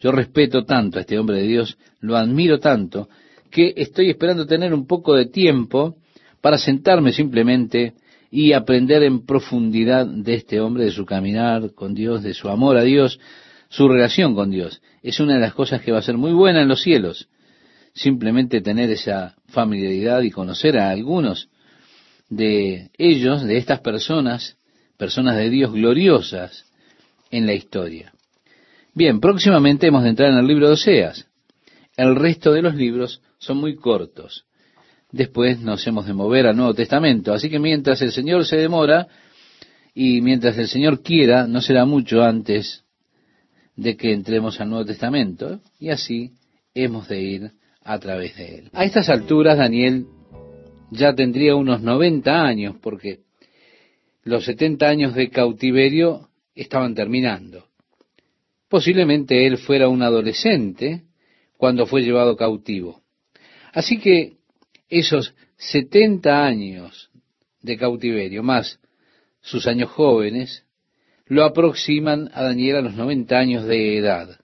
[0.00, 3.08] Yo respeto tanto a este hombre de Dios, lo admiro tanto,
[3.48, 5.98] que estoy esperando tener un poco de tiempo
[6.40, 7.94] para sentarme simplemente
[8.28, 12.76] y aprender en profundidad de este hombre, de su caminar con Dios, de su amor
[12.76, 13.20] a Dios,
[13.68, 14.80] su relación con Dios.
[15.02, 17.28] Es una de las cosas que va a ser muy buena en los cielos.
[17.94, 21.48] Simplemente tener esa familiaridad y conocer a algunos
[22.28, 24.56] de ellos, de estas personas,
[24.96, 26.64] personas de Dios gloriosas
[27.30, 28.12] en la historia.
[28.94, 31.26] Bien, próximamente hemos de entrar en el libro de Oseas.
[31.96, 34.44] El resto de los libros son muy cortos.
[35.12, 37.32] Después nos hemos de mover al Nuevo Testamento.
[37.32, 39.06] Así que mientras el Señor se demora
[39.94, 42.85] y mientras el Señor quiera, no será mucho antes
[43.76, 45.60] de que entremos al Nuevo Testamento.
[45.78, 46.32] Y así
[46.74, 47.50] hemos de ir
[47.82, 48.70] a través de él.
[48.72, 50.06] A estas alturas Daniel
[50.90, 53.20] ya tendría unos 90 años porque
[54.24, 57.66] los 70 años de cautiverio estaban terminando.
[58.68, 61.04] Posiblemente él fuera un adolescente
[61.56, 63.02] cuando fue llevado cautivo.
[63.72, 64.38] Así que
[64.88, 67.10] esos 70 años
[67.62, 68.80] de cautiverio, más
[69.40, 70.65] sus años jóvenes,
[71.26, 74.38] lo aproximan a Daniel a los 90 años de edad.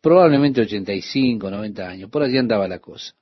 [0.00, 3.14] Probablemente 85, 90 años, por allí andaba la cosa.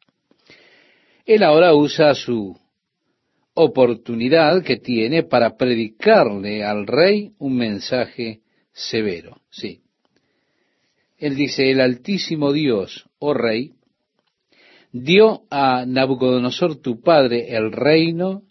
[1.24, 2.58] Él ahora usa su
[3.54, 8.40] oportunidad que tiene para predicarle al rey un mensaje
[8.72, 9.40] severo.
[9.50, 9.80] Sí.
[11.18, 13.72] Él dice, el Altísimo Dios, oh rey,
[14.92, 18.42] dio a Nabucodonosor tu padre el reino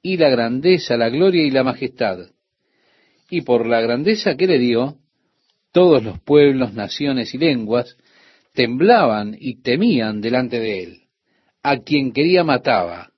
[0.00, 2.30] y la grandeza, la gloria y la majestad.
[3.28, 4.98] Y por la grandeza que le dio,
[5.72, 7.96] todos los pueblos, naciones y lenguas
[8.52, 11.02] temblaban y temían delante de él.
[11.62, 13.12] A quien quería mataba,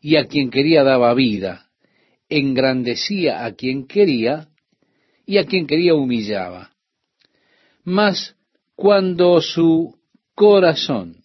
[0.00, 1.70] y a quien quería daba vida,
[2.28, 4.48] engrandecía a quien quería,
[5.26, 6.72] y a quien quería humillaba.
[7.84, 8.36] Mas
[8.76, 9.96] cuando su
[10.34, 11.22] corazón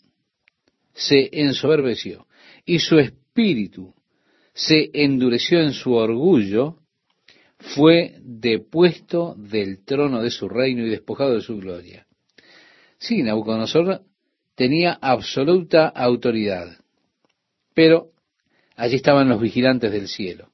[0.93, 2.27] se ensoberbeció
[2.65, 3.93] y su espíritu
[4.53, 6.77] se endureció en su orgullo,
[7.59, 12.05] fue depuesto del trono de su reino y despojado de su gloria.
[12.99, 14.01] Sí, Nabucodonosor
[14.55, 16.77] tenía absoluta autoridad,
[17.73, 18.11] pero
[18.75, 20.49] allí estaban los vigilantes del cielo.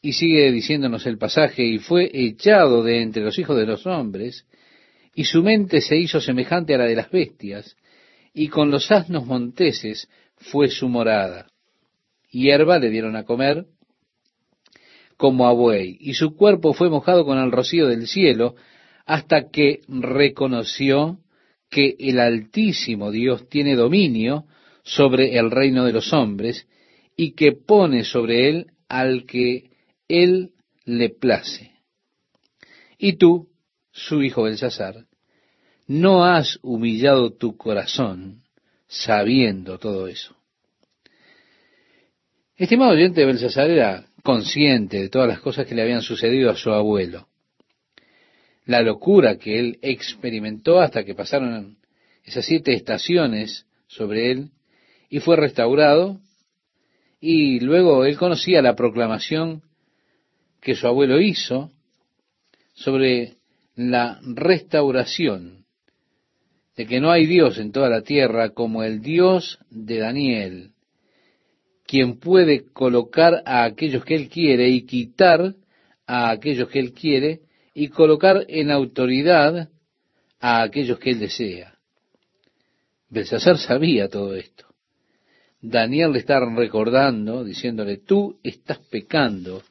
[0.00, 4.46] Y sigue diciéndonos el pasaje, y fue echado de entre los hijos de los hombres,
[5.14, 7.76] y su mente se hizo semejante a la de las bestias,
[8.32, 11.48] y con los asnos monteses fue su morada.
[12.30, 13.66] Hierba le dieron a comer
[15.18, 18.54] como a buey, y su cuerpo fue mojado con el rocío del cielo,
[19.04, 21.18] hasta que reconoció
[21.68, 24.46] que el Altísimo Dios tiene dominio
[24.84, 26.66] sobre el reino de los hombres,
[27.16, 29.72] y que pone sobre él al que
[30.06, 30.52] él
[30.84, 31.72] le place.
[32.96, 33.48] Y tú,
[33.90, 35.06] su hijo Belsasar,
[35.88, 38.44] no has humillado tu corazón
[38.86, 40.36] sabiendo todo eso.
[42.56, 46.70] Estimado oyente, Belsasar era consciente de todas las cosas que le habían sucedido a su
[46.70, 47.28] abuelo.
[48.66, 51.78] La locura que él experimentó hasta que pasaron
[52.24, 54.50] esas siete estaciones sobre él
[55.08, 56.20] y fue restaurado.
[57.18, 59.62] Y luego él conocía la proclamación
[60.60, 61.70] que su abuelo hizo
[62.74, 63.36] sobre
[63.76, 65.64] la restauración
[66.76, 70.72] de que no hay Dios en toda la tierra como el Dios de Daniel,
[71.88, 75.54] quien puede colocar a aquellos que él quiere y quitar
[76.06, 77.40] a aquellos que él quiere
[77.72, 79.70] y colocar en autoridad
[80.38, 81.78] a aquellos que él desea.
[83.08, 84.66] Belsasar sabía todo esto.
[85.62, 89.62] Daniel le está recordando, diciéndole, tú estás pecando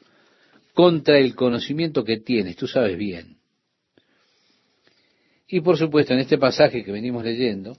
[0.73, 3.37] contra el conocimiento que tienes, tú sabes bien.
[5.47, 7.77] Y por supuesto, en este pasaje que venimos leyendo,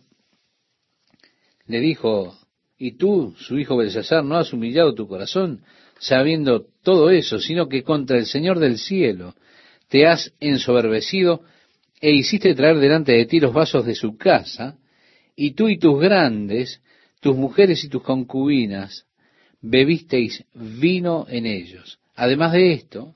[1.66, 2.38] le dijo,
[2.78, 5.62] y tú, su hijo Belsasar, no has humillado tu corazón
[5.98, 9.34] sabiendo todo eso, sino que contra el Señor del cielo
[9.88, 11.42] te has ensoberbecido
[12.00, 14.78] e hiciste traer delante de ti los vasos de su casa,
[15.34, 16.80] y tú y tus grandes,
[17.20, 19.06] tus mujeres y tus concubinas,
[19.60, 21.98] bebisteis vino en ellos.
[22.14, 23.14] Además de esto,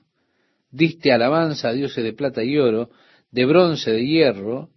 [0.71, 2.89] diste alabanza a dioses de plata y oro,
[3.31, 4.69] de bronce, de hierro,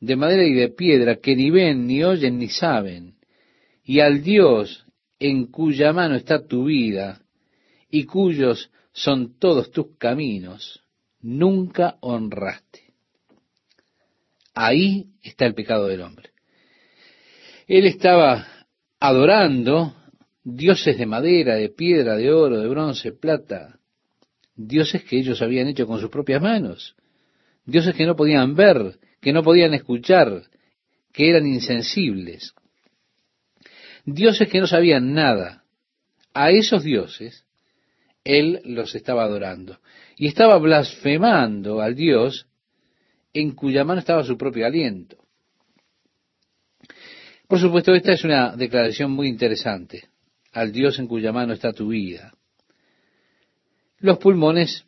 [0.00, 3.14] de madera y de piedra, que ni ven, ni oyen, ni saben,
[3.88, 4.84] y al Dios
[5.18, 7.20] en cuya mano está tu vida,
[7.90, 10.84] y cuyos son todos tus caminos,
[11.20, 12.92] nunca honraste.
[14.54, 16.30] Ahí está el pecado del hombre.
[17.66, 18.46] Él estaba
[19.00, 19.96] adorando
[20.44, 23.80] dioses de madera, de piedra, de oro, de bronce, plata,
[24.54, 26.94] dioses que ellos habían hecho con sus propias manos
[27.68, 30.42] dioses que no podían ver, que no podían escuchar,
[31.12, 32.54] que eran insensibles,
[34.14, 35.64] dioses que no sabían nada.
[36.34, 37.44] A esos dioses
[38.24, 39.78] él los estaba adorando
[40.16, 42.46] y estaba blasfemando al Dios
[43.32, 45.16] en cuya mano estaba su propio aliento.
[47.46, 50.08] Por supuesto, esta es una declaración muy interesante,
[50.52, 52.34] al Dios en cuya mano está tu vida.
[53.98, 54.84] Los pulmones,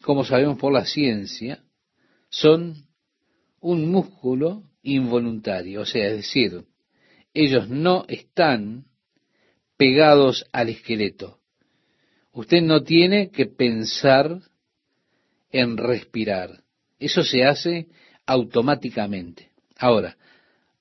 [0.00, 1.62] como sabemos por la ciencia,
[2.30, 2.86] son
[3.60, 6.64] un músculo involuntario, o sea, es decir,
[7.36, 8.86] ellos no están
[9.76, 11.38] pegados al esqueleto.
[12.32, 14.40] Usted no tiene que pensar
[15.50, 16.62] en respirar.
[16.98, 17.88] Eso se hace
[18.24, 19.50] automáticamente.
[19.78, 20.16] Ahora,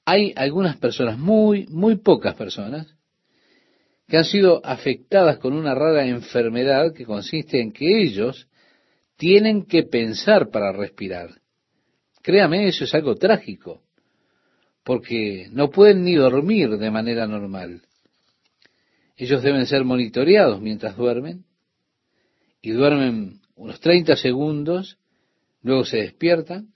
[0.05, 2.87] hay algunas personas, muy, muy pocas personas,
[4.07, 8.47] que han sido afectadas con una rara enfermedad que consiste en que ellos
[9.17, 11.41] tienen que pensar para respirar.
[12.21, 13.81] Créame, eso es algo trágico,
[14.85, 17.81] porque no pueden ni dormir de manera normal.
[19.17, 21.43] Ellos deben ser monitoreados mientras duermen,
[22.61, 24.99] y duermen unos 30 segundos,
[25.63, 26.71] luego se despiertan,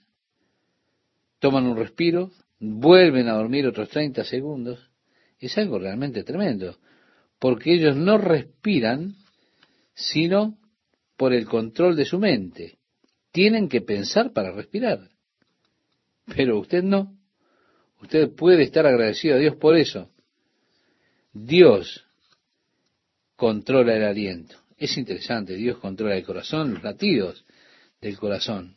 [1.38, 4.90] toman un respiro, vuelven a dormir otros 30 segundos.
[5.38, 6.78] Es algo realmente tremendo,
[7.38, 9.14] porque ellos no respiran
[9.94, 10.58] sino
[11.16, 12.78] por el control de su mente.
[13.30, 15.10] Tienen que pensar para respirar.
[16.34, 17.19] Pero usted no.
[18.02, 20.10] Usted puede estar agradecido a Dios por eso.
[21.32, 22.04] Dios
[23.36, 24.56] controla el aliento.
[24.76, 27.44] Es interesante, Dios controla el corazón, los latidos
[28.00, 28.76] del corazón.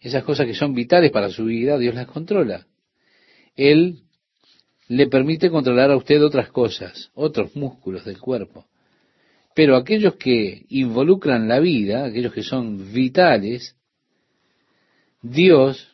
[0.00, 2.66] Esas cosas que son vitales para su vida, Dios las controla.
[3.56, 4.00] Él
[4.88, 8.66] le permite controlar a usted otras cosas, otros músculos del cuerpo.
[9.54, 13.76] Pero aquellos que involucran la vida, aquellos que son vitales,
[15.22, 15.93] Dios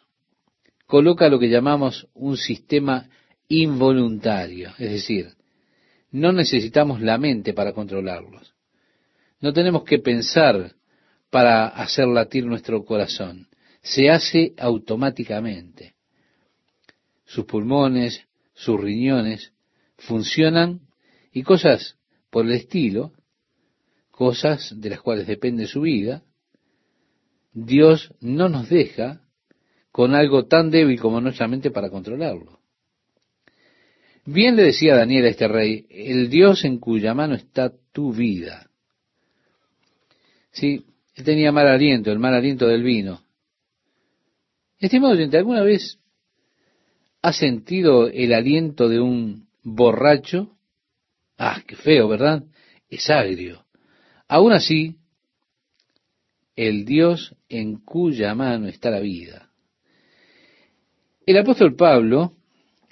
[0.91, 3.09] coloca lo que llamamos un sistema
[3.49, 5.35] involuntario, es decir,
[6.11, 8.55] no necesitamos la mente para controlarlos.
[9.41, 10.75] No tenemos que pensar
[11.31, 13.49] para hacer latir nuestro corazón.
[13.83, 15.95] Se hace automáticamente.
[17.25, 19.53] Sus pulmones, sus riñones
[19.97, 20.81] funcionan
[21.33, 21.97] y cosas
[22.31, 23.13] por el estilo
[24.11, 26.23] cosas de las cuales depende su vida,
[27.55, 29.23] Dios no nos deja
[29.91, 32.61] con algo tan débil como nuestra mente para controlarlo.
[34.25, 38.71] Bien le decía Daniel a este rey, el Dios en cuya mano está tu vida.
[40.53, 40.85] Sí,
[41.15, 43.23] él tenía mal aliento, el mal aliento del vino.
[44.79, 45.99] Estimado oyente, ¿alguna vez
[47.23, 50.57] ha sentido el aliento de un borracho?
[51.37, 52.45] Ah, qué feo, ¿verdad?
[52.89, 53.65] Es agrio.
[54.29, 54.97] Aún así,
[56.57, 59.50] el Dios en cuya mano está la vida.
[61.31, 62.33] El apóstol Pablo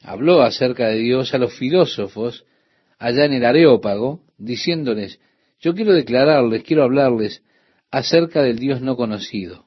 [0.00, 2.44] habló acerca de Dios a los filósofos
[2.96, 5.18] allá en el Areópago, diciéndoles,
[5.58, 7.42] yo quiero declararles, quiero hablarles
[7.90, 9.66] acerca del Dios no conocido,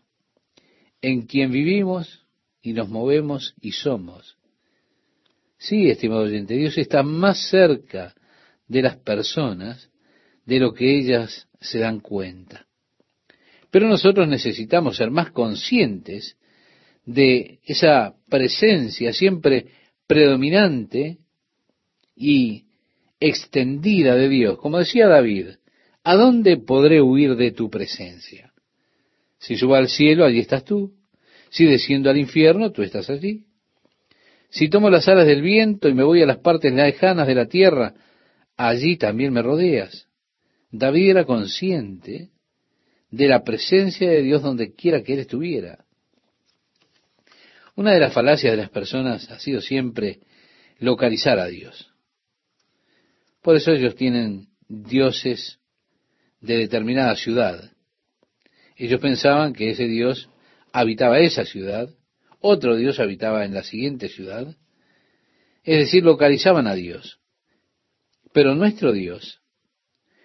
[1.01, 2.26] en quien vivimos
[2.61, 4.38] y nos movemos y somos.
[5.57, 8.15] Sí, estimado oyente, Dios está más cerca
[8.69, 9.89] de las personas
[10.45, 12.67] de lo que ellas se dan cuenta.
[13.69, 16.38] Pero nosotros necesitamos ser más conscientes
[17.14, 19.68] de esa presencia siempre
[20.07, 21.18] predominante
[22.16, 22.66] y
[23.20, 24.57] extendida de Dios.
[24.57, 25.47] Como decía David,
[26.03, 28.51] ¿a dónde podré huir de tu presencia?
[29.39, 30.93] Si subo al cielo, allí estás tú.
[31.49, 33.45] Si desciendo al infierno, tú estás allí.
[34.49, 37.45] Si tomo las alas del viento y me voy a las partes lejanas de la
[37.47, 37.93] tierra,
[38.57, 40.07] allí también me rodeas.
[40.72, 42.30] David era consciente
[43.09, 45.86] de la presencia de Dios donde quiera que él estuviera.
[47.76, 50.19] Una de las falacias de las personas ha sido siempre
[50.80, 51.91] localizar a Dios.
[53.41, 55.59] Por eso ellos tienen dioses
[56.41, 57.72] de determinada ciudad.
[58.76, 60.30] Ellos pensaban que ese Dios
[60.74, 61.89] habitaba esa ciudad,
[62.39, 64.55] otro Dios habitaba en la siguiente ciudad,
[65.63, 67.19] es decir, localizaban a Dios.
[68.34, 69.41] Pero nuestro Dios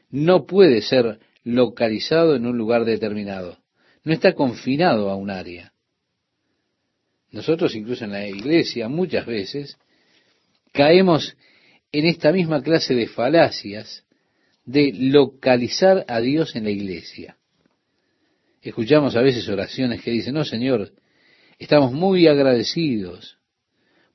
[0.09, 3.59] no puede ser localizado en un lugar determinado.
[4.05, 5.73] No está confinado a un área.
[7.37, 9.77] Nosotros incluso en la iglesia muchas veces
[10.73, 11.37] caemos
[11.93, 14.05] en esta misma clase de falacias
[14.65, 17.37] de localizar a Dios en la iglesia.
[18.63, 20.95] Escuchamos a veces oraciones que dicen, no Señor,
[21.59, 23.37] estamos muy agradecidos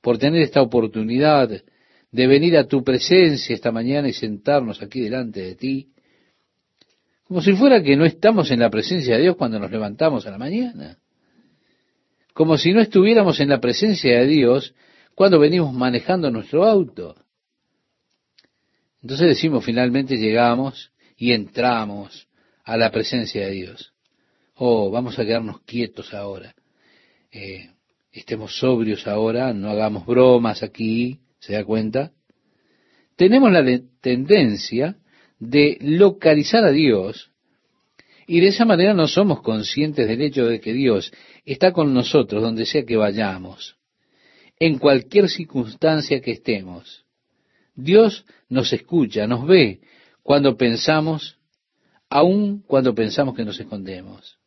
[0.00, 1.48] por tener esta oportunidad
[2.10, 5.92] de venir a tu presencia esta mañana y sentarnos aquí delante de ti,
[7.22, 10.32] como si fuera que no estamos en la presencia de Dios cuando nos levantamos a
[10.32, 10.98] la mañana,
[12.32, 14.74] como si no estuviéramos en la presencia de Dios
[15.14, 17.16] cuando venimos manejando nuestro auto.
[19.02, 22.28] Entonces decimos, finalmente llegamos y entramos
[22.64, 23.92] a la presencia de Dios.
[24.54, 26.54] Oh, vamos a quedarnos quietos ahora.
[27.30, 27.70] Eh,
[28.12, 32.12] estemos sobrios ahora, no hagamos bromas aquí, ¿Se da cuenta?
[33.16, 33.64] Tenemos la
[34.00, 34.96] tendencia
[35.40, 37.31] de localizar a Dios
[38.26, 41.12] y de esa manera no somos conscientes del hecho de que Dios
[41.44, 43.76] está con nosotros donde sea que vayamos,
[44.58, 47.04] en cualquier circunstancia que estemos.
[47.74, 49.80] Dios nos escucha, nos ve
[50.22, 51.38] cuando pensamos,
[52.08, 54.38] aun cuando pensamos que nos escondemos.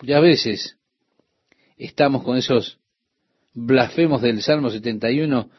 [0.00, 0.76] Muchas veces
[1.76, 2.78] estamos con esos
[3.54, 5.50] blasfemos del Salmo 71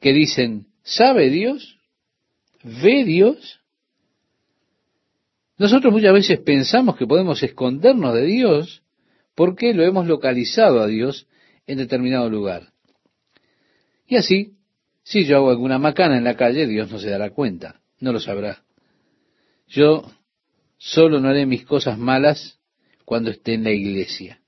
[0.00, 1.78] que dicen, ¿sabe Dios?
[2.62, 3.59] ¿Ve Dios?
[5.60, 8.82] Nosotros muchas veces pensamos que podemos escondernos de Dios
[9.34, 11.28] porque lo hemos localizado a Dios
[11.66, 12.72] en determinado lugar.
[14.06, 14.54] Y así,
[15.02, 18.20] si yo hago alguna macana en la calle, Dios no se dará cuenta, no lo
[18.20, 18.64] sabrá.
[19.68, 20.10] Yo
[20.78, 22.58] solo no haré mis cosas malas
[23.04, 24.40] cuando esté en la iglesia,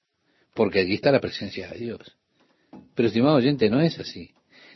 [0.54, 2.16] porque allí está la presencia de Dios.
[2.94, 4.30] Pero, estimado oyente, no es así.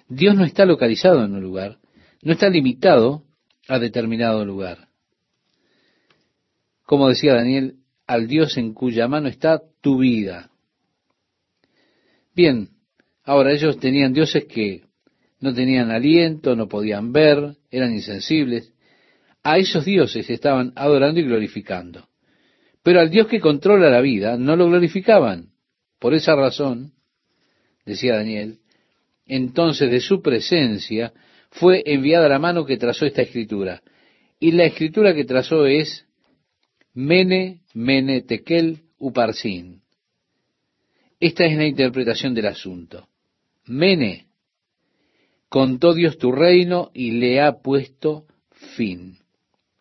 [0.07, 1.78] Dios no está localizado en un lugar,
[2.20, 3.24] no está limitado
[3.68, 4.86] a determinado lugar.
[6.87, 7.74] Como decía Daniel,
[8.07, 10.51] al Dios en cuya mano está tu vida.
[12.34, 12.68] Bien,
[13.24, 14.84] ahora ellos tenían dioses que
[15.41, 18.72] no tenían aliento, no podían ver, eran insensibles.
[19.43, 22.09] A esos dioses estaban adorando y glorificando.
[22.82, 25.49] Pero al Dios que controla la vida no lo glorificaban.
[25.99, 26.93] Por esa razón,
[27.84, 28.61] decía Daniel,
[29.26, 31.12] entonces de su presencia
[31.51, 33.82] fue enviada la mano que trazó esta escritura.
[34.39, 36.07] Y la escritura que trazó es
[36.97, 39.82] Mene, Mene, Tekel, Uparsin.
[41.20, 43.07] Esta es la interpretación del asunto.
[43.66, 44.28] Mene,
[45.51, 48.24] contó Dios tu reino y le ha puesto
[48.76, 49.18] fin.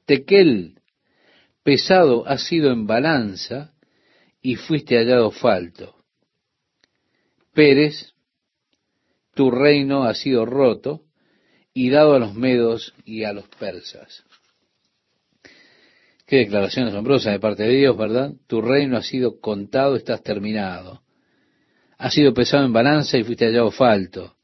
[0.05, 0.81] Tekel,
[1.63, 3.73] pesado has sido en balanza
[4.41, 5.95] y fuiste hallado falto.
[7.53, 8.13] Pérez,
[9.33, 11.05] tu reino ha sido roto
[11.73, 14.25] y dado a los medos y a los persas.
[16.25, 18.33] Qué declaración asombrosa de parte de Dios, ¿verdad?
[18.47, 21.03] Tu reino ha sido contado, estás terminado.
[21.97, 24.35] Has sido pesado en balanza y fuiste hallado falto.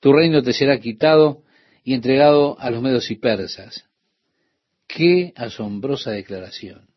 [0.00, 1.42] Tu reino te será quitado
[1.84, 3.84] y entregado a los medos y persas.
[4.86, 6.88] Qué asombrosa declaración.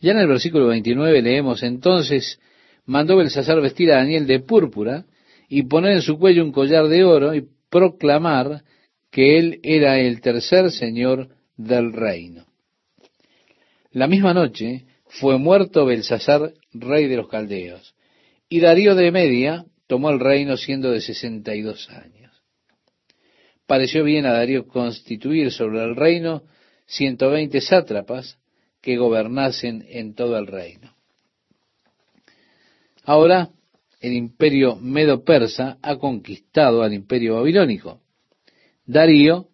[0.00, 2.40] Ya en el versículo 29 leemos, entonces
[2.84, 5.06] mandó Belsasar vestir a Daniel de púrpura
[5.48, 8.64] y poner en su cuello un collar de oro y proclamar
[9.10, 12.44] que él era el tercer señor del reino.
[13.94, 17.94] La misma noche fue muerto Belsasar, rey de los caldeos,
[18.48, 22.32] y Darío de Media tomó el reino siendo de sesenta y dos años.
[23.68, 26.42] Pareció bien a Darío constituir sobre el reino
[26.86, 28.36] ciento veinte sátrapas
[28.82, 30.96] que gobernasen en todo el reino.
[33.04, 33.50] Ahora
[34.00, 38.00] el imperio medo-persa ha conquistado al imperio babilónico.
[38.86, 39.50] Darío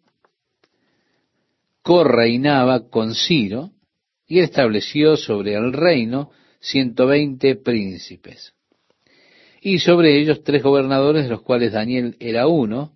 [1.82, 3.72] correinaba con Ciro
[4.30, 8.54] y estableció sobre el reino ciento veinte príncipes.
[9.60, 12.92] Y sobre ellos tres gobernadores, de los cuales Daniel era uno,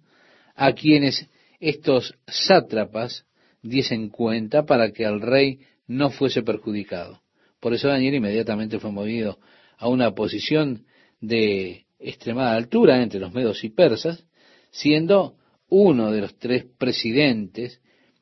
[0.54, 1.28] a quienes
[1.58, 3.26] estos sátrapas
[3.62, 5.58] diesen cuenta para que el rey
[5.88, 7.20] no fuese perjudicado.
[7.58, 9.40] Por eso Daniel inmediatamente fue movido
[9.76, 10.86] a una posición
[11.20, 14.24] de extremada altura entre los medos y persas,
[14.70, 15.34] siendo
[15.68, 17.80] uno de los tres presidentes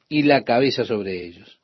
[0.08, 1.61] y la cabeza sobre ellos.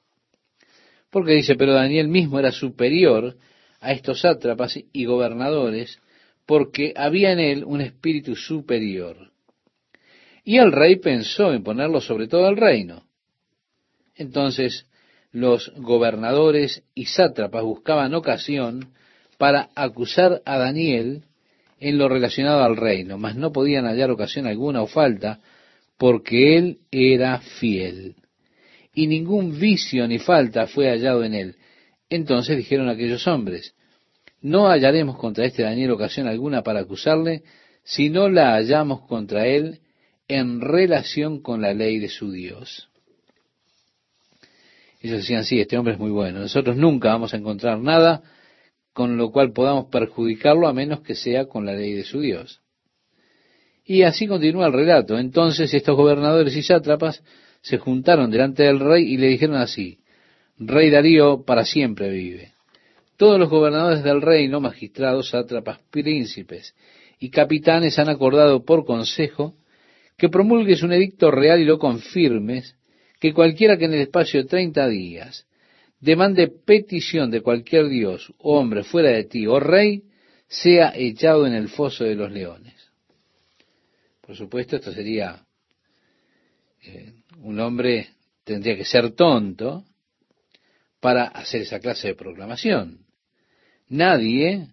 [1.10, 3.36] Porque dice, pero Daniel mismo era superior
[3.80, 6.00] a estos sátrapas y gobernadores,
[6.46, 9.30] porque había en él un espíritu superior.
[10.44, 13.04] Y el rey pensó en ponerlo sobre todo el reino.
[14.16, 14.86] Entonces
[15.30, 18.92] los gobernadores y sátrapas buscaban ocasión
[19.36, 21.24] para acusar a Daniel
[21.80, 25.40] en lo relacionado al reino, mas no podían hallar ocasión alguna o falta,
[25.96, 28.16] porque él era fiel.
[28.98, 31.54] Y ningún vicio ni falta fue hallado en él.
[32.10, 33.72] Entonces dijeron aquellos hombres,
[34.40, 37.44] no hallaremos contra este Daniel ocasión alguna para acusarle,
[37.84, 39.82] si no la hallamos contra él
[40.26, 42.88] en relación con la ley de su Dios.
[45.00, 46.40] Ellos decían, sí, este hombre es muy bueno.
[46.40, 48.24] Nosotros nunca vamos a encontrar nada
[48.92, 52.62] con lo cual podamos perjudicarlo a menos que sea con la ley de su Dios.
[53.84, 55.16] Y así continúa el relato.
[55.16, 57.22] Entonces estos gobernadores y sátrapas
[57.68, 59.98] se juntaron delante del rey y le dijeron así,
[60.58, 62.52] Rey Darío para siempre vive.
[63.18, 66.74] Todos los gobernadores del reino, magistrados, sátrapas, príncipes
[67.20, 69.54] y capitanes han acordado por consejo
[70.16, 72.74] que promulgues un edicto real y lo confirmes,
[73.20, 75.46] que cualquiera que en el espacio de treinta días
[76.00, 80.04] demande petición de cualquier dios o hombre fuera de ti, o rey,
[80.46, 82.74] sea echado en el foso de los leones.
[84.22, 85.44] Por supuesto, esto sería,
[86.82, 87.12] eh,
[87.42, 88.08] un hombre
[88.44, 89.84] tendría que ser tonto
[91.00, 93.06] para hacer esa clase de proclamación.
[93.88, 94.68] Nadie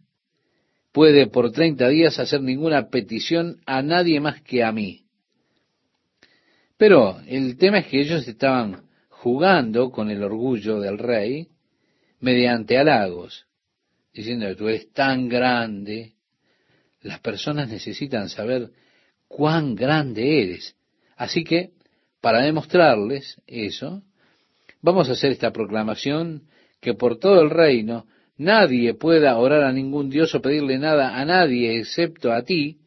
[0.92, 5.06] puede por treinta días hacer ninguna petición a nadie más que a mí.
[6.78, 11.48] Pero el tema es que ellos estaban jugando con el orgullo del rey
[12.20, 13.46] mediante halagos,
[14.14, 16.14] diciendo que tú eres tan grande.
[17.02, 18.72] Las personas necesitan saber
[19.28, 20.76] cuán grande eres.
[21.16, 21.75] Así que,
[22.26, 24.02] para demostrarles eso,
[24.82, 26.48] vamos a hacer esta proclamación
[26.82, 31.24] que por todo el reino nadie pueda orar a ningún dios o pedirle nada a
[31.24, 32.80] nadie excepto a ti,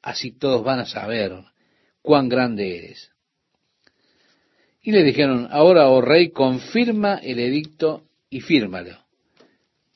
[0.00, 1.32] así todos van a saber
[2.02, 3.10] cuán grande eres.
[4.80, 8.96] Y le dijeron, ahora, oh rey, confirma el edicto y fírmalo.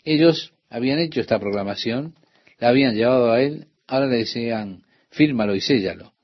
[0.03, 2.17] Ellos habían hecho esta proclamación,
[2.59, 6.15] la habían llevado a él, ahora le decían, fírmalo y séllalo.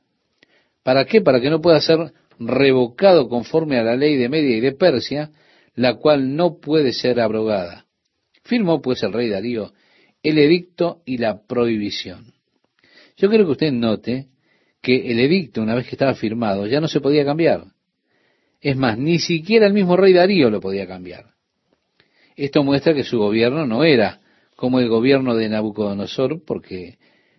[0.83, 1.21] ¿Para qué?
[1.21, 5.31] Para que no pueda ser revocado conforme a la ley de Media y de Persia,
[5.75, 7.87] la cual no puede ser abrogada.
[8.45, 9.73] Firmó pues el rey Darío
[10.25, 12.33] el edicto y la prohibición.
[13.17, 14.29] Yo quiero que usted note
[14.81, 17.67] que el edicto, una vez que estaba firmado, ya no se podía cambiar.
[18.61, 21.27] Es más, ni siquiera el mismo rey Darío lo podía cambiar.
[22.37, 24.21] Esto muestra que su gobierno no era
[24.57, 26.97] como el gobierno de Nabucodonosor, porque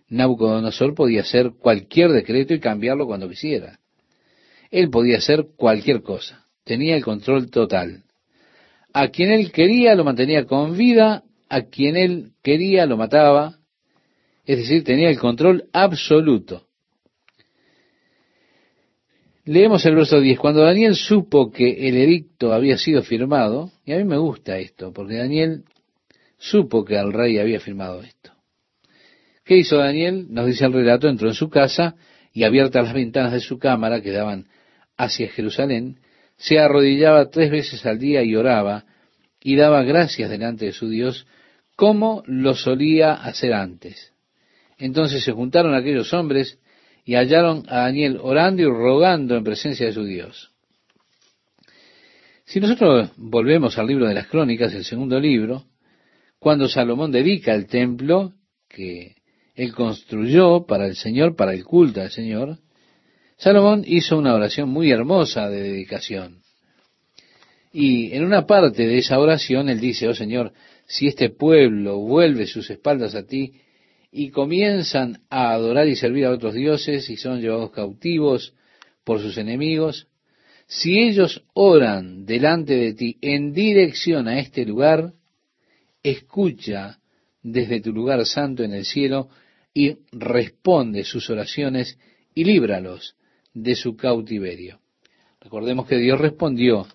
[0.08, 3.80] Nabucodonosor podía hacer cualquier decreto y cambiarlo cuando quisiera.
[4.70, 8.04] Él podía hacer cualquier cosa, tenía el control total.
[8.92, 13.58] A quien él quería lo mantenía con vida, a quien él quería lo mataba,
[14.44, 16.66] es decir, tenía el control absoluto.
[19.44, 20.38] Leemos el verso 10.
[20.38, 24.92] Cuando Daniel supo que el edicto había sido firmado, y a mí me gusta esto,
[24.92, 25.64] porque Daniel
[26.38, 28.32] supo que el rey había firmado esto.
[29.44, 30.26] ¿Qué hizo Daniel?
[30.30, 31.94] Nos dice el relato, entró en su casa
[32.32, 34.48] y abiertas las ventanas de su cámara que daban
[34.96, 36.00] hacia Jerusalén,
[36.36, 38.84] se arrodillaba tres veces al día y oraba
[39.40, 41.26] y daba gracias delante de su Dios
[41.76, 44.12] como lo solía hacer antes.
[44.78, 46.58] Entonces se juntaron aquellos hombres
[47.04, 50.50] y hallaron a Daniel orando y rogando en presencia de su Dios.
[52.44, 55.64] Si nosotros volvemos al libro de las crónicas, el segundo libro,
[56.38, 58.32] cuando Salomón dedica el templo
[58.68, 59.16] que
[59.54, 62.58] él construyó para el Señor, para el culto al Señor,
[63.38, 66.42] Salomón hizo una oración muy hermosa de dedicación.
[67.70, 70.54] Y en una parte de esa oración él dice, oh Señor,
[70.86, 73.60] si este pueblo vuelve sus espaldas a ti
[74.10, 78.54] y comienzan a adorar y servir a otros dioses y son llevados cautivos
[79.04, 80.06] por sus enemigos,
[80.66, 85.12] si ellos oran delante de ti en dirección a este lugar,
[86.02, 86.98] escucha
[87.42, 89.28] desde tu lugar santo en el cielo
[89.74, 91.98] y responde sus oraciones
[92.34, 93.14] y líbralos
[93.56, 94.80] de su cautiverio.
[95.40, 96.86] Recordemos que Dios respondió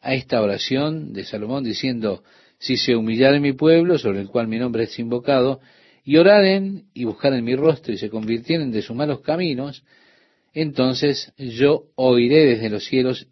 [0.00, 2.22] a esta oración de Salomón diciendo,
[2.58, 5.60] si se humillare mi pueblo, sobre el cual mi nombre es invocado,
[6.04, 9.82] y oraren y buscaren mi rostro y se convirtieren de sus malos caminos,
[10.52, 13.26] entonces yo oiré desde los cielos,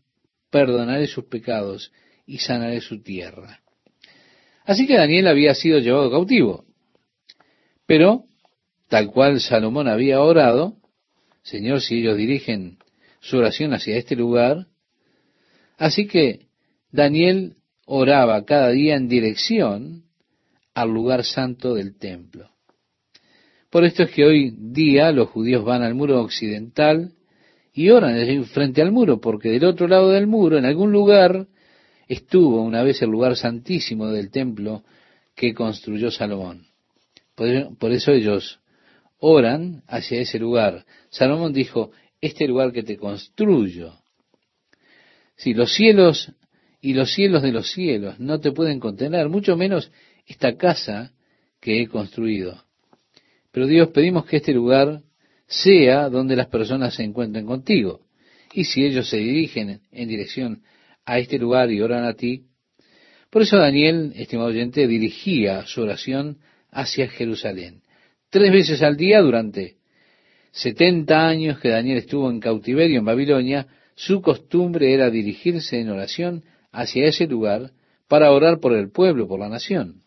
[0.50, 1.92] perdonaré sus pecados
[2.24, 3.60] y sanaré su tierra.
[4.64, 6.64] Así que Daniel había sido llevado cautivo.
[7.84, 8.24] Pero,
[8.88, 10.78] tal cual Salomón había orado,
[11.42, 12.78] Señor, si ellos dirigen
[13.20, 14.66] su oración hacia este lugar,
[15.76, 16.46] así que
[16.90, 20.04] Daniel oraba cada día en dirección
[20.74, 22.50] al lugar santo del templo.
[23.70, 27.12] Por esto es que hoy día los judíos van al muro occidental
[27.72, 31.46] y oran frente al muro, porque del otro lado del muro, en algún lugar,
[32.06, 34.84] estuvo una vez el lugar santísimo del templo
[35.34, 36.66] que construyó Salomón.
[37.34, 38.60] Por eso ellos
[39.18, 40.84] oran hacia ese lugar.
[41.12, 43.92] Salomón dijo, este lugar que te construyo.
[45.36, 46.32] Si los cielos
[46.80, 49.92] y los cielos de los cielos no te pueden contener, mucho menos
[50.26, 51.12] esta casa
[51.60, 52.64] que he construido.
[53.52, 55.02] Pero Dios, pedimos que este lugar
[55.46, 58.06] sea donde las personas se encuentren contigo.
[58.54, 60.62] Y si ellos se dirigen en dirección
[61.04, 62.46] a este lugar y oran a ti,
[63.28, 66.38] por eso Daniel, estimado oyente, dirigía su oración
[66.70, 67.82] hacia Jerusalén.
[68.30, 69.81] Tres veces al día durante
[70.52, 76.44] setenta años que Daniel estuvo en cautiverio en Babilonia, su costumbre era dirigirse en oración
[76.70, 77.72] hacia ese lugar
[78.06, 80.02] para orar por el pueblo, por la nación.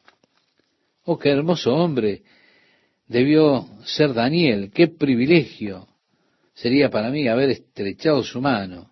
[1.03, 2.23] Oh, qué hermoso hombre
[3.07, 5.87] debió ser Daniel, qué privilegio
[6.53, 8.91] sería para mí haber estrechado su mano.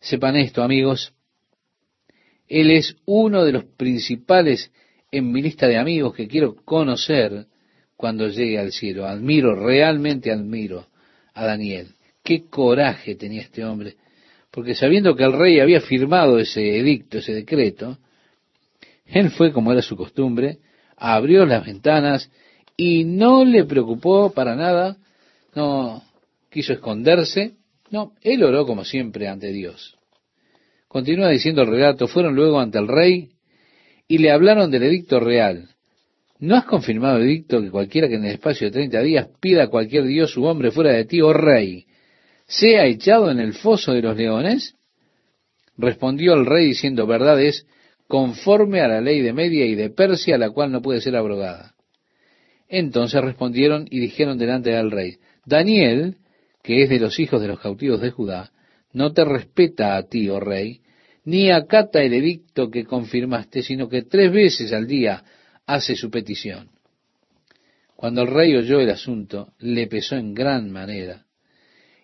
[0.00, 1.14] Sepan esto, amigos,
[2.48, 4.72] él es uno de los principales
[5.10, 7.46] en mi lista de amigos que quiero conocer
[8.02, 9.06] cuando llegue al cielo.
[9.06, 10.88] Admiro, realmente admiro
[11.34, 11.94] a Daniel.
[12.24, 13.94] Qué coraje tenía este hombre,
[14.50, 17.98] porque sabiendo que el rey había firmado ese edicto, ese decreto,
[19.06, 20.58] él fue, como era su costumbre,
[20.96, 22.28] abrió las ventanas
[22.76, 24.96] y no le preocupó para nada,
[25.54, 26.02] no
[26.50, 27.52] quiso esconderse,
[27.90, 29.96] no, él oró como siempre ante Dios.
[30.88, 33.30] Continúa diciendo el relato, fueron luego ante el rey
[34.08, 35.68] y le hablaron del edicto real.
[36.42, 39.68] ¿No has confirmado, edicto, que cualquiera que en el espacio de treinta días pida a
[39.68, 41.86] cualquier dios su hombre fuera de ti, oh rey,
[42.48, 44.74] sea echado en el foso de los leones?
[45.78, 47.64] Respondió el rey diciendo, verdad es,
[48.08, 51.76] conforme a la ley de Media y de Persia, la cual no puede ser abrogada.
[52.68, 56.16] Entonces respondieron y dijeron delante del rey, Daniel,
[56.64, 58.50] que es de los hijos de los cautivos de Judá,
[58.92, 60.80] no te respeta a ti, oh rey,
[61.24, 65.22] ni acata el edicto que confirmaste, sino que tres veces al día
[65.74, 66.70] hace su petición.
[67.96, 71.24] Cuando el rey oyó el asunto, le pesó en gran manera,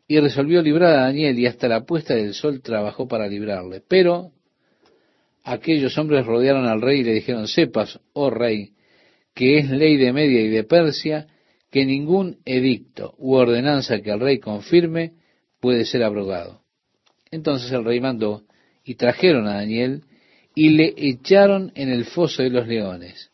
[0.06, 3.82] y resolvió librar a Daniel y hasta la puesta del sol trabajó para librarle.
[3.86, 4.32] Pero
[5.44, 8.72] aquellos hombres rodearon al rey y le dijeron, sepas, oh rey,
[9.34, 11.26] que es ley de Media y de Persia,
[11.70, 15.12] que ningún edicto u ordenanza que el rey confirme
[15.60, 16.62] puede ser abrogado.
[17.30, 18.44] Entonces el rey mandó
[18.82, 20.04] y trajeron a Daniel
[20.54, 23.30] y le echaron en el foso de los leones.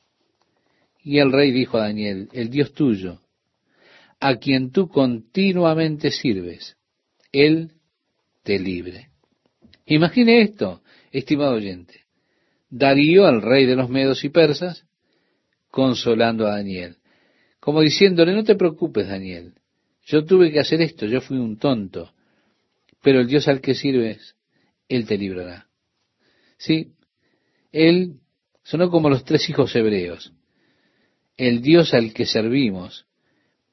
[1.05, 3.21] Y el rey dijo a Daniel, el Dios tuyo,
[4.19, 6.77] a quien tú continuamente sirves,
[7.31, 7.73] Él
[8.43, 9.11] te libre.
[9.87, 10.83] Imagine esto,
[11.13, 12.01] estimado oyente.
[12.71, 14.87] Darío, al rey de los medos y persas,
[15.71, 16.97] consolando a Daniel,
[17.61, 19.55] como diciéndole, no te preocupes, Daniel,
[20.05, 22.13] yo tuve que hacer esto, yo fui un tonto,
[23.03, 24.37] pero el Dios al que sirves,
[24.89, 25.67] Él te librará.
[26.57, 26.93] Sí,
[27.73, 28.21] Él
[28.63, 30.34] sonó como los tres hijos hebreos.
[31.37, 33.07] El Dios al que servimos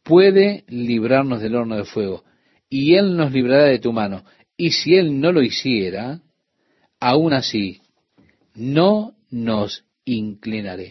[0.03, 2.23] puede librarnos del horno de fuego,
[2.69, 4.23] y Él nos librará de tu mano.
[4.57, 6.21] Y si Él no lo hiciera,
[6.99, 7.81] aún así,
[8.55, 10.89] no nos inclinaremos.